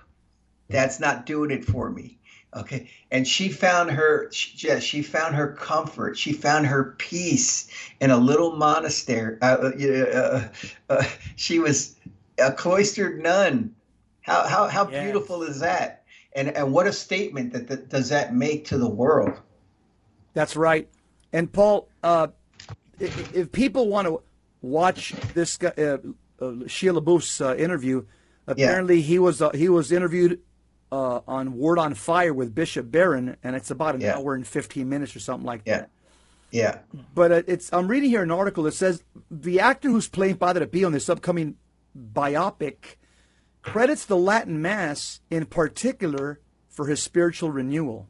[0.67, 2.17] that's not doing it for me."
[2.53, 6.17] Okay, and she found her she, yeah, she found her comfort.
[6.17, 7.69] She found her peace
[8.01, 9.37] in a little monastery.
[9.41, 10.47] Uh, uh, uh,
[10.89, 11.03] uh,
[11.37, 11.95] she was
[12.39, 13.75] a cloistered nun.
[14.21, 15.03] How how how Yes.
[15.03, 16.03] beautiful is that?
[16.35, 19.39] And and what a statement that, that does that make to the world?
[20.33, 20.87] That's right.
[21.33, 22.27] And Paul, uh,
[22.99, 24.21] if, if people want to
[24.61, 25.97] watch this guy, uh,
[26.39, 28.05] uh, Shia LaBeouf's uh, interview,
[28.47, 30.39] apparently he was uh, he was interviewed
[30.91, 34.17] uh, on Word on Fire with Bishop Barron, and it's about an Yeah.
[34.17, 35.89] hour and fifteen minutes or something like Yeah, that.
[36.51, 36.79] yeah,
[37.15, 40.65] But uh, it's I'm reading here an article that says the actor who's playing Padre
[40.65, 41.55] Pio in this upcoming
[41.97, 42.95] biopic
[43.61, 48.07] credits the Latin Mass in particular for his spiritual renewal.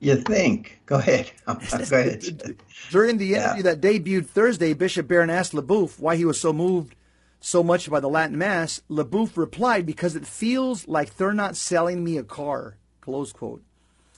[0.00, 0.80] you think?
[0.86, 1.30] Go ahead.
[1.46, 2.56] Go ahead.
[2.90, 3.54] During the Yeah.
[3.54, 6.94] interview that debuted Thursday, Bishop Barron asked LaBeouf why he was so moved
[7.40, 8.82] so much by the Latin Mass.
[8.90, 12.76] LaBeouf replied, because it feels like they're not selling me a car.
[13.00, 13.62] Close quote.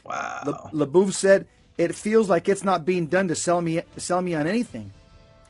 [0.05, 0.71] Wow.
[0.73, 1.47] LaBeouf said,
[1.79, 4.93] it feels like it's not being done to sell me, sell me on anything.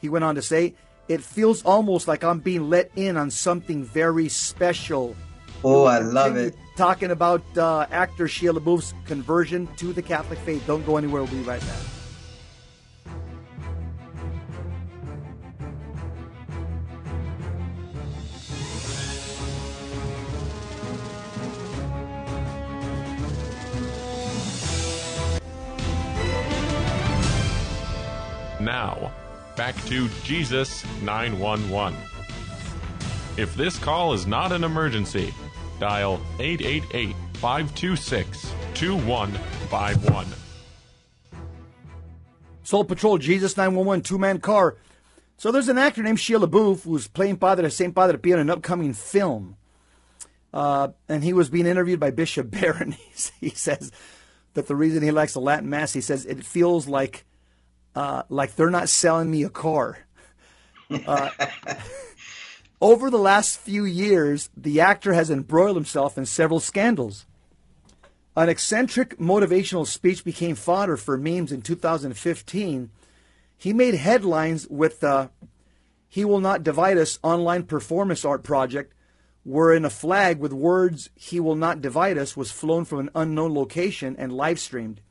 [0.00, 0.74] He went on to say,
[1.12, 5.14] it feels almost like I'm being let in on something very special.
[5.62, 6.56] Oh, I love it.
[6.74, 10.66] Talking about uh, actor Shia LaBeouf's conversion to the Catholic faith.
[10.66, 11.22] Don't go anywhere.
[11.22, 11.68] We'll be right back.
[28.60, 29.12] Now,
[29.56, 31.98] back to Jesus 911.
[33.36, 35.32] If this call is not an emergency,
[35.80, 40.26] dial 888 526 2151.
[42.62, 44.76] Soul Patrol, Jesus 911, two man car.
[45.36, 47.94] So there's an actor named Shia LaBeouf who's playing Padre St.
[47.94, 49.56] Padre Pio in an upcoming film.
[50.54, 52.94] Uh, and he was being interviewed by Bishop Barron.
[53.40, 53.90] he says
[54.54, 57.24] that the reason he likes the Latin Mass, he says, it feels like
[57.94, 59.98] uh, like they're not selling me a car.
[61.06, 61.30] Uh,
[62.80, 67.26] over the last few years, the actor has embroiled himself in several scandals.
[68.34, 72.90] An eccentric motivational speech became fodder for memes in 2015.
[73.58, 75.30] He made headlines with the
[76.08, 78.94] He Will Not Divide Us online performance art project,
[79.44, 83.54] wherein a flag with words He Will Not Divide Us was flown from an unknown
[83.54, 85.02] location and live streamed.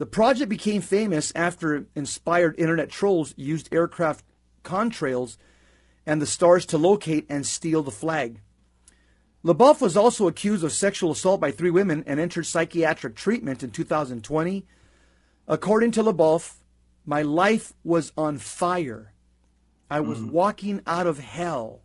[0.00, 4.24] The project became famous after inspired internet trolls used aircraft
[4.64, 5.36] contrails
[6.06, 8.40] and the stars to locate and steal the flag.
[9.44, 13.72] LaBeouf was also accused of sexual assault by three women and entered psychiatric treatment in
[13.72, 14.64] 2020.
[15.46, 16.54] According to LaBeouf,
[17.04, 19.12] my life was on fire.
[19.90, 20.30] I was mm.
[20.30, 21.82] walking out of hell.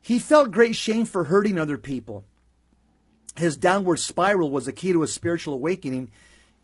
[0.00, 2.26] He felt great shame for hurting other people.
[3.36, 6.12] His downward spiral was a key to his spiritual awakening,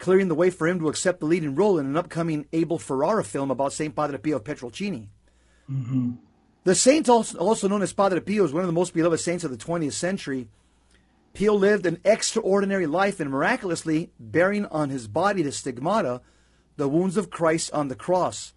[0.04, 3.24] clearing the way for him to accept the leading role in an upcoming Abel Ferrara
[3.24, 3.96] film about St.
[3.96, 5.06] Padre Pio of Pietrelcina.
[5.70, 6.10] Mm-hmm.
[6.64, 9.44] The saint, also also known as Padre Pio, is one of the most beloved saints
[9.44, 10.48] of the 20th century.
[11.32, 16.20] Pio lived an extraordinary life and miraculously bearing on his body the stigmata,
[16.76, 18.52] the wounds of Christ on the cross.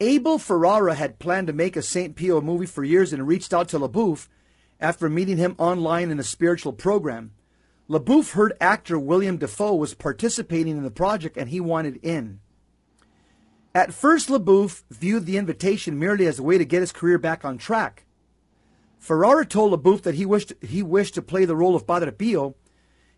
[0.00, 2.16] Abel Ferrara had planned to make a St.
[2.16, 4.26] Pio movie for years and reached out to LaBeouf
[4.80, 7.32] after meeting him online in a spiritual program.
[7.90, 12.38] LaBeouf heard actor William Dafoe was participating in the project and he wanted in.
[13.74, 17.44] At first, LaBeouf viewed the invitation merely as a way to get his career back
[17.44, 18.04] on track.
[19.00, 22.54] Ferrara told LaBeouf that he wished, he wished to play the role of Padre Pio.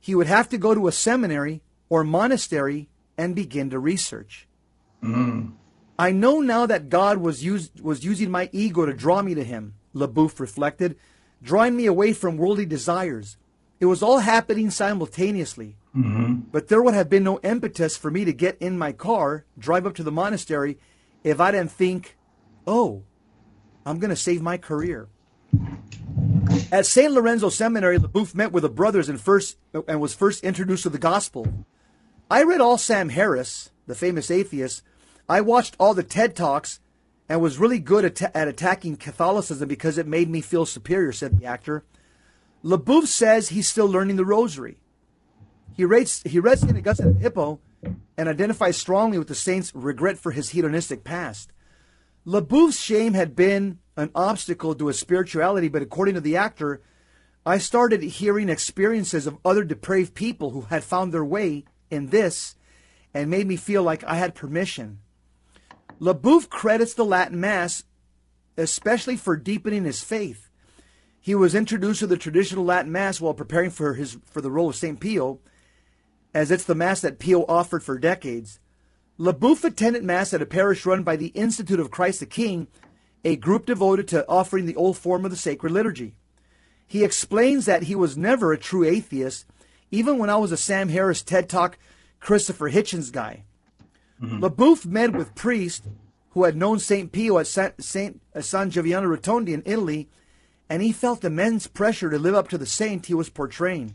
[0.00, 1.60] He would have to go to a seminary
[1.90, 4.48] or monastery and begin to research.
[5.02, 5.52] Mm.
[5.98, 9.44] I know now that God was, used, was using my ego to draw me to
[9.44, 10.96] him, LaBeouf reflected,
[11.42, 13.36] drawing me away from worldly desires.
[13.82, 15.74] It was all happening simultaneously.
[15.92, 19.44] hmm But there would have been no impetus for me to get in my car,
[19.58, 20.78] drive up to the monastery,
[21.24, 22.16] if I didn't think,
[22.64, 23.02] oh,
[23.84, 25.08] I'm going to save my career.
[26.70, 27.12] At St.
[27.12, 29.58] Lorenzo Seminary, LaBeouf met with the brothers and, first,
[29.88, 31.52] and was first introduced to the gospel.
[32.30, 34.84] I read all Sam Harris, the famous atheist.
[35.28, 36.78] I watched all the TED Talks
[37.28, 41.40] and was really good at, at attacking Catholicism because it made me feel superior, said
[41.40, 41.82] the actor.
[42.64, 44.78] LaBeouf says he's still learning the rosary.
[45.74, 46.76] He rates he read St.
[46.76, 47.60] Augustine of Hippo
[48.16, 51.50] and identifies strongly with the saint's regret for his hedonistic past.
[52.26, 56.80] LaBeouf's shame had been an obstacle to his spirituality, but according to the actor,
[57.44, 62.54] I started hearing experiences of other depraved people who had found their way in this
[63.12, 65.00] and made me feel like I had permission.
[66.00, 67.82] LaBouf credits the Latin Mass
[68.56, 70.48] especially for deepening his faith.
[71.24, 74.68] He was introduced to the traditional Latin Mass while preparing for his for the role
[74.68, 74.98] of St.
[74.98, 75.38] Pio,
[76.34, 78.58] as it's the Mass that Pio offered for decades.
[79.20, 82.66] LaBeouf attended Mass at a parish run by the Institute of Christ the King,
[83.24, 86.16] a group devoted to offering the old form of the sacred liturgy.
[86.88, 89.46] He explains that he was never a true atheist,
[89.92, 91.78] even when I was a Sam Harris TED Talk
[92.18, 93.44] Christopher Hitchens guy.
[94.20, 94.42] Mm-hmm.
[94.42, 95.86] LaBeouf met with priests
[96.30, 97.12] who had known St.
[97.12, 98.20] Pio at Sa- St.
[98.40, 100.08] San uh, Giovanni Rotondo in Italy,
[100.72, 103.94] and he felt immense pressure to live up to the saint he was portraying.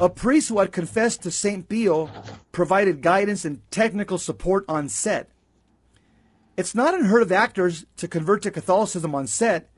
[0.00, 1.68] A priest who had confessed to St.
[1.68, 2.08] Pio
[2.52, 5.28] provided guidance and technical support on set.
[6.56, 9.70] It's not unheard of actors to convert to Catholicism on set.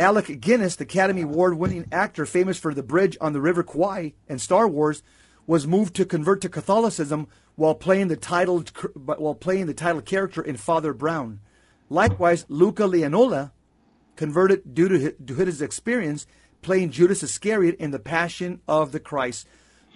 [0.00, 4.14] Alec Guinness, the Academy Award winning actor famous for The Bridge on the River Kwai
[4.30, 5.02] and Star Wars,
[5.46, 10.40] was moved to convert to Catholicism while playing the titled while playing the title character
[10.40, 11.40] in Father Brown.
[11.90, 13.50] Likewise, Luca Lionello
[14.18, 16.26] converted due to his, to his experience
[16.60, 19.46] playing Judas Iscariot in The Passion of the Christ.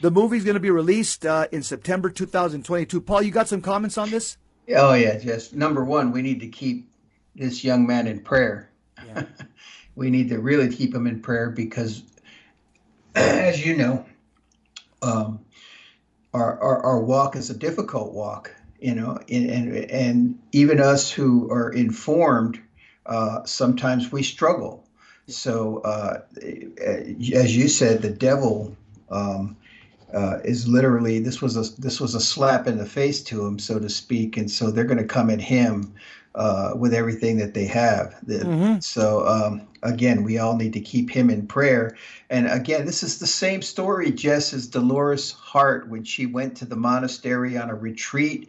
[0.00, 3.00] The movie's going to be released uh, in September 2022.
[3.00, 4.38] Paul, you got some comments on this?
[4.74, 6.88] Oh yeah, just number one, we need to keep
[7.34, 8.70] this young man in prayer.
[9.04, 9.24] Yeah.
[9.96, 12.04] we need to really keep him in prayer because,
[13.16, 14.06] as you know,
[15.02, 15.44] um,
[16.32, 18.54] our, our our walk is a difficult walk.
[18.78, 22.60] You know, and and, and even us who are informed,
[23.06, 24.84] uh, sometimes we struggle.
[25.28, 28.76] So, uh, as you said, the devil.
[29.10, 29.56] Um,
[30.14, 33.58] uh, is literally this was a this was a slap in the face to him,
[33.58, 35.94] so to speak, and so they're going to come at him
[36.34, 38.14] uh, with everything that they have.
[38.26, 38.80] Mm-hmm.
[38.80, 41.96] So um, again, we all need to keep him in prayer.
[42.30, 46.64] And again, this is the same story, Jess, as Dolores Hart when she went to
[46.64, 48.48] the monastery on a retreat,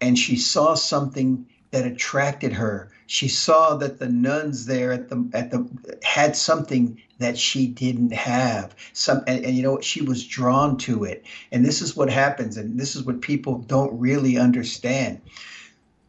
[0.00, 2.90] and she saw something that attracted her.
[3.06, 5.68] She saw that the nuns there at the at the
[6.02, 8.74] had something that she didn't have.
[8.92, 9.84] Some and, and you know what?
[9.84, 11.24] She was drawn to it.
[11.52, 15.20] And this is what happens, and this is what people don't really understand.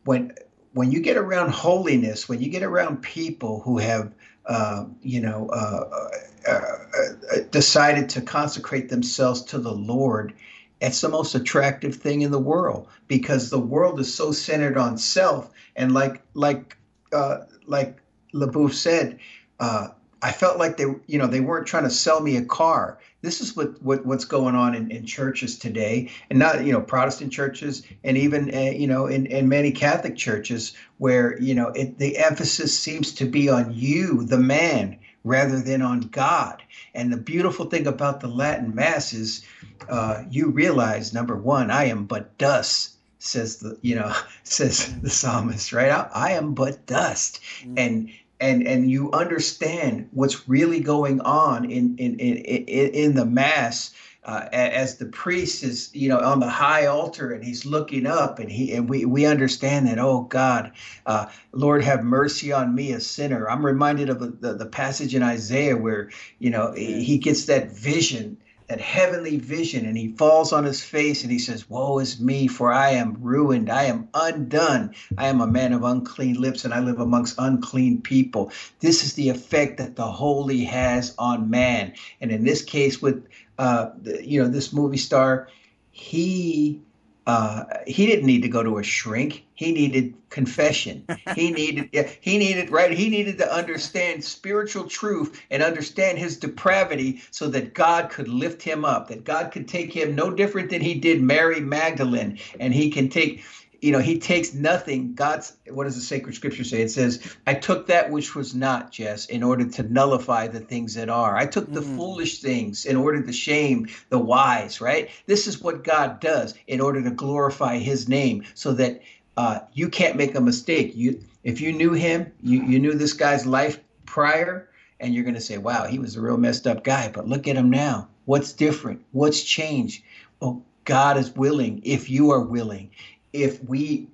[0.06, 0.34] When
[0.74, 4.14] when you get around holiness, when you get around people who have
[4.46, 6.10] uh, you know uh,
[6.48, 10.34] uh, uh, decided to consecrate themselves to the Lord,
[10.82, 14.98] it's the most attractive thing in the world because the world is so centered on
[14.98, 15.52] self.
[15.76, 16.78] And like like
[17.14, 17.98] uh, like
[18.34, 19.20] LaBeouf said,
[19.60, 19.90] uh,
[20.22, 23.00] I felt like they you know they weren't trying to sell me a car.
[23.22, 26.82] This is what, what what's going on in, in churches today, and not you know
[26.82, 31.70] Protestant churches, and even uh, you know in, in many Catholic churches where you know
[31.70, 34.98] it, the emphasis seems to be on you, the man,
[35.28, 36.64] rather than on God.
[36.94, 39.46] And the beautiful thing about the Latin Mass is
[39.90, 44.14] uh, you realize number one, I am but dust, says the you know
[44.44, 45.92] says the psalmist, right?
[45.92, 47.40] I, I am but dust,
[47.78, 48.10] and
[48.40, 53.92] and and you understand what's really going on in in in in, in the Mass.
[54.28, 58.40] Uh, as the priest is, you know, on the high altar and he's looking up,
[58.40, 60.00] and he and we we understand that.
[60.00, 60.74] Oh God,
[61.06, 63.50] uh, Lord, have mercy on me, a sinner.
[63.50, 66.10] I'm reminded of the, the, the passage in Isaiah where
[66.40, 68.38] you know he gets that vision
[68.68, 72.48] that heavenly vision and he falls on his face and he says woe is me
[72.48, 73.70] for i am ruined.
[73.70, 74.94] I am undone.
[75.18, 78.52] I am a man of unclean lips and i live amongst unclean people.
[78.80, 81.94] This is the effect that the holy has on man.
[82.22, 83.26] And in this case with
[83.58, 83.90] uh,
[84.22, 85.50] you know, this movie star,
[85.92, 86.82] he
[87.26, 89.46] uh, he didn't need to go to a shrink.
[89.58, 91.04] He needed confession.
[91.36, 92.92] He needed yeah, he needed right.
[92.92, 98.62] He needed to understand spiritual truth and understand his depravity, so that God could lift
[98.62, 99.08] him up.
[99.08, 103.10] That God could take him no different than He did Mary Magdalene, and He can
[103.10, 103.44] take
[103.82, 105.14] you know, he takes nothing.
[105.14, 106.82] God's, what does the sacred scripture say?
[106.82, 110.94] It says, I took that which was not, Jess, in order to nullify the things
[110.96, 111.38] that are.
[111.38, 111.96] I took the mm.
[111.96, 115.10] foolish things in order to shame the wise, right?
[115.26, 119.02] This is what God does in order to glorify his name so that
[119.38, 120.96] uh, you can't make a mistake.
[120.96, 124.70] You, if you knew him, you, you knew this guy's life prior,
[125.00, 127.48] and you're going to say, wow, he was a real messed up guy, but look
[127.48, 128.10] at him now.
[128.26, 129.06] What's different?
[129.12, 130.04] What's changed?
[130.42, 132.92] Well, God is willing if you are willing
[133.34, 134.08] if we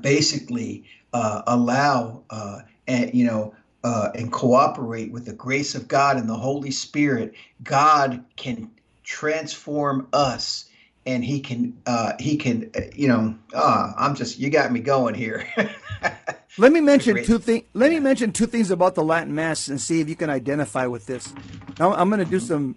[0.00, 6.16] basically uh, allow uh, and you know uh, and cooperate with the grace of God
[6.16, 8.70] and the Holy Spirit, God can
[9.02, 10.70] transform us,
[11.06, 14.80] and He can uh, He can uh, you know ah I'm just you got me
[14.80, 15.46] going here.
[16.58, 17.64] let me mention two things.
[17.74, 20.86] Let me mention two things about the Latin Mass and see if you can identify
[20.86, 21.32] with this.
[21.78, 22.76] Now I'm going to do some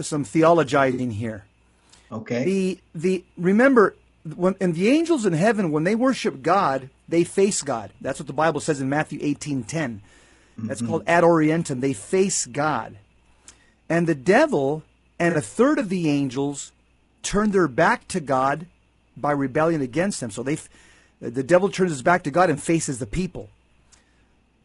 [0.00, 1.44] some theologizing here.
[2.10, 2.44] Okay.
[2.44, 3.96] The the remember
[4.36, 7.90] when and the angels in heaven when they worship God, they face God.
[8.00, 9.64] That's what the Bible says in Matthew 18:10.
[9.66, 10.66] Mm-hmm.
[10.68, 11.80] That's called ad orientem.
[11.80, 12.98] They face God.
[13.88, 14.82] And the devil
[15.18, 16.72] and a third of the angels
[17.24, 18.66] turn their back to God
[19.16, 20.30] by rebellion against him.
[20.30, 20.58] So they
[21.20, 23.48] the devil turns his back to God and faces the people.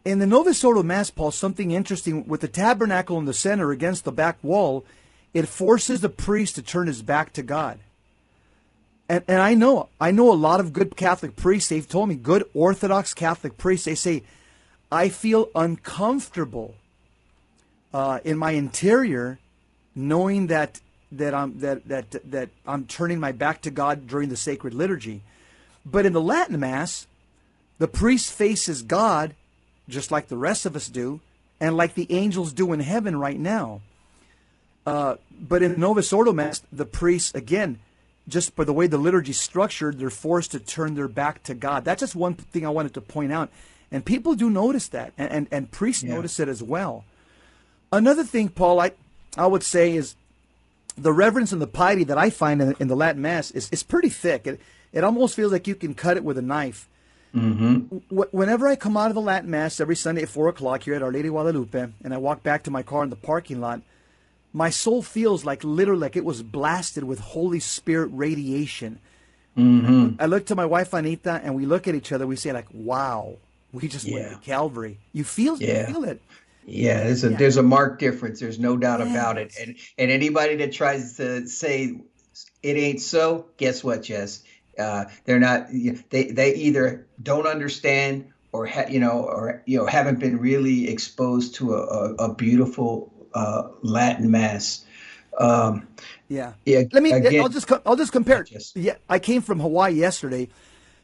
[0.04, 4.04] In the Novus Ordo Mass, Paul, something interesting with the tabernacle in the center against
[4.04, 4.86] the back wall,
[5.34, 7.80] it forces the priest to turn his back to God
[9.10, 11.70] and, and I know I know a lot of good Catholic priests.
[11.70, 13.86] They've told me good Orthodox Catholic priests.
[13.86, 14.24] They say,
[14.92, 16.76] I feel uncomfortable
[17.94, 19.40] uh, in my interior,
[19.96, 20.80] knowing that
[21.12, 25.22] that I'm that that that I'm turning my back to God during the sacred liturgy.
[25.86, 27.08] But in the Latin Mass,
[27.78, 29.36] the priest faces God,
[29.88, 31.22] just like the rest of us do,
[31.60, 33.82] and like the angels do in heaven right now.
[34.86, 37.80] Uh, but in Novus Ordo Mass, the priest again
[38.30, 41.54] just by the way the liturgy is structured, they're forced to turn their back to
[41.54, 41.84] God.
[41.84, 43.50] That's just one thing I wanted to point out.
[43.92, 46.14] And people do notice that, and, and, and priests yeah.
[46.14, 47.06] notice it as well.
[47.92, 48.92] Another thing, Paul, I,
[49.36, 50.16] I would say is
[51.02, 53.84] the reverence and the piety that I find in, in the Latin Mass is, is
[53.84, 54.48] pretty thick.
[54.48, 54.60] It,
[54.92, 56.88] it almost feels like you can cut it with a knife.
[57.36, 57.98] Mm-hmm.
[58.10, 61.04] Whenever I come out of the Latin Mass every Sunday at 4 o'clock here at
[61.04, 63.82] Our Lady Guadalupe, and I walk back to my car in the parking lot,
[64.52, 69.00] my soul feels like literally like it was blasted with Holy Spirit radiation.
[69.56, 70.16] Mm-hmm.
[70.20, 72.26] I look to my wife Anita and we look at each other.
[72.26, 73.36] We say like, "Wow,
[73.72, 74.16] we just yeah.
[74.16, 75.88] went to Calvary." You feel, yeah.
[75.88, 76.22] you feel it.
[76.66, 77.38] Yeah, there's a yeah.
[77.38, 78.40] there's a marked difference.
[78.40, 79.10] There's no doubt yes.
[79.10, 79.56] about it.
[79.60, 82.02] And and anybody that tries to say
[82.62, 84.44] it ain't so, guess what, Jess?
[84.78, 85.68] Uh, they're not.
[85.72, 90.90] They they either don't understand or ha, you know or you know haven't been really
[90.90, 94.86] exposed to a, a, a beautiful uh, Latin Mass.
[95.38, 95.88] Um,
[96.28, 96.54] yeah.
[96.66, 96.84] Yeah.
[96.92, 97.12] Let me.
[97.12, 97.72] Again, I'll just.
[97.86, 98.44] I'll just compare.
[98.44, 98.96] Just, yeah.
[99.10, 100.50] I came from Hawaii yesterday,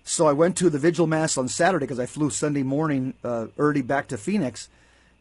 [0.04, 3.48] so I went to the Vigil Mass on Saturday because I flew Sunday morning uh,
[3.58, 4.70] early back to Phoenix,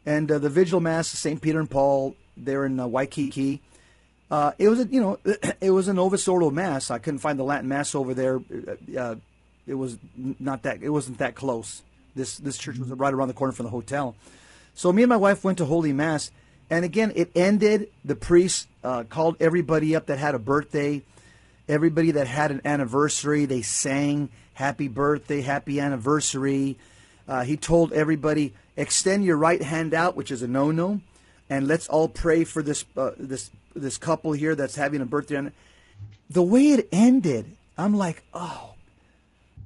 [0.05, 1.41] and uh, the Vigil Mass, St.
[1.41, 3.61] Peter and Paul, there in uh, Waikiki.
[4.29, 5.19] Uh, it was a, you know,
[5.61, 6.91] it was a Novus Ordo Mass.
[6.91, 8.39] I couldn't find the Latin Mass over there.
[8.97, 9.15] Uh,
[9.67, 9.97] it was
[10.39, 10.83] not that.
[10.83, 11.81] It wasn't that close.
[12.15, 14.15] This this church was right around the corner from the hotel.
[14.73, 16.31] So me and my wife went to Holy Mass
[16.69, 17.89] and again, it ended.
[18.03, 21.03] The priest uh, called everybody up that had a birthday,
[21.67, 23.45] everybody that had an anniversary.
[23.45, 26.77] They sang happy birthday, happy anniversary.
[27.27, 31.01] Uh, he told everybody, extend your right hand out, which is a no-no,
[31.49, 35.51] and let's all pray for this uh, this this couple here that's having a birthday.
[36.29, 38.73] The way it ended, I'm like, oh,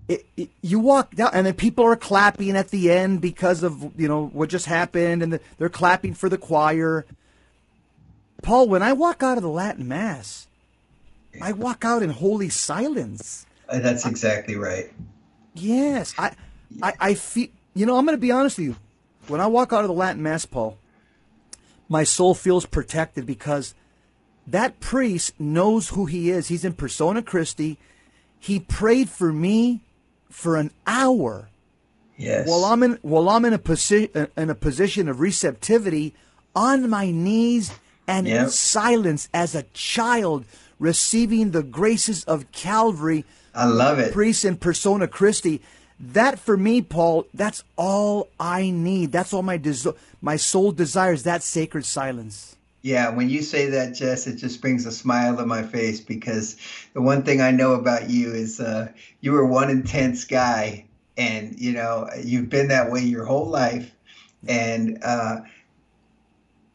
[0.07, 3.91] it, it, you walk down, and then people are clapping at the end because of
[3.99, 7.05] you know what just happened, and the, they're clapping for the choir.
[8.41, 10.47] Paul, when I walk out of the Latin Mass,
[11.41, 13.45] I walk out in holy silence.
[13.67, 14.91] Uh, that's exactly right.
[15.53, 16.35] Yes, I,
[16.81, 17.47] I, I feel.
[17.73, 18.75] You know, I'm going to be honest with you.
[19.27, 20.77] When I walk out of the Latin Mass, Paul,
[21.87, 23.75] my soul feels protected because
[24.47, 26.47] that priest knows who he is.
[26.47, 27.77] He's in persona Christi.
[28.39, 29.81] He prayed for me
[30.29, 31.49] for an hour.
[32.17, 32.47] Yes.
[32.47, 36.13] While I'm in while I'm in a position uh, in a position of receptivity,
[36.55, 37.71] on my knees
[38.07, 38.45] and yep.
[38.45, 40.45] in silence as a child,
[40.79, 43.23] receiving the graces of Calvary.
[43.53, 44.11] I love it.
[44.11, 45.61] Priest in persona Christi.
[45.99, 49.11] That for me, Paul, that's all I need.
[49.11, 49.91] That's all my des-
[50.21, 51.23] my soul desires.
[51.23, 52.55] That sacred silence.
[52.81, 56.55] Yeah, when you say that, Jess, it just brings a smile to my face because
[56.93, 58.89] the one thing I know about you is uh,
[59.19, 60.85] you were one intense guy,
[61.17, 63.93] and you know you've been that way your whole life,
[64.47, 65.41] and uh,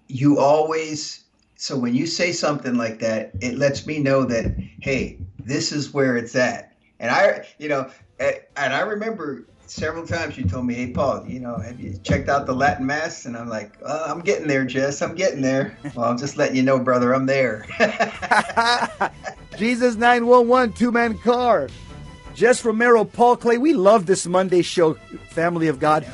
[0.08, 1.20] you always.
[1.56, 5.94] So when you say something like that, it lets me know that hey, this is
[5.94, 10.74] where it's at, and I, you know, and I remember several times you told me,
[10.74, 14.04] "Hey, Paul, you know, have you checked out the Latin Mass?" And I'm like, oh,
[14.06, 15.02] "I'm getting there, Jess.
[15.02, 17.66] I'm getting there." Well, I'm just letting you know, brother, I'm there.
[19.56, 21.68] Jesus 911 two man car.
[22.34, 23.58] Jess Romero, Paul Clay.
[23.58, 24.94] We love this Monday show,
[25.30, 26.04] family of God.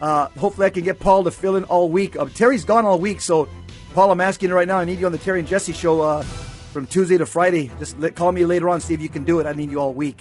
[0.00, 2.16] Uh, hopefully, I can get Paul to fill in all week.
[2.16, 3.48] Uh, Terry's gone all week, so
[3.94, 4.78] Paul, I'm asking you right now.
[4.78, 7.70] I need you on the Terry and Jesse show uh, from Tuesday to Friday.
[7.78, 9.46] Just let, call me later on, see if you can do it.
[9.46, 10.20] I need you all week.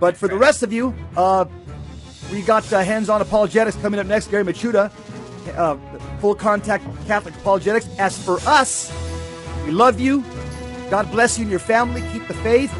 [0.00, 1.44] But for the rest of you, uh,
[2.30, 4.30] we got uh, hands-on apologetics coming up next.
[4.30, 4.92] Gary Michuta,
[5.56, 5.76] uh,
[6.20, 7.88] full contact Catholic apologetics.
[7.98, 8.92] As for us,
[9.64, 10.24] we love you.
[10.90, 12.02] God bless you and your family.
[12.12, 12.72] Keep the faith.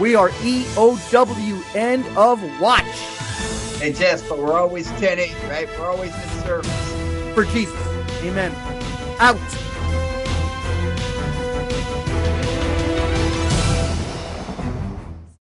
[0.00, 2.84] We are EOW end of watch.
[3.78, 5.68] Hey, Jess, but we're always 10 8, right?
[5.78, 7.34] We're always in service.
[7.34, 7.78] For Jesus.
[8.22, 8.52] Amen.
[9.18, 9.38] Out.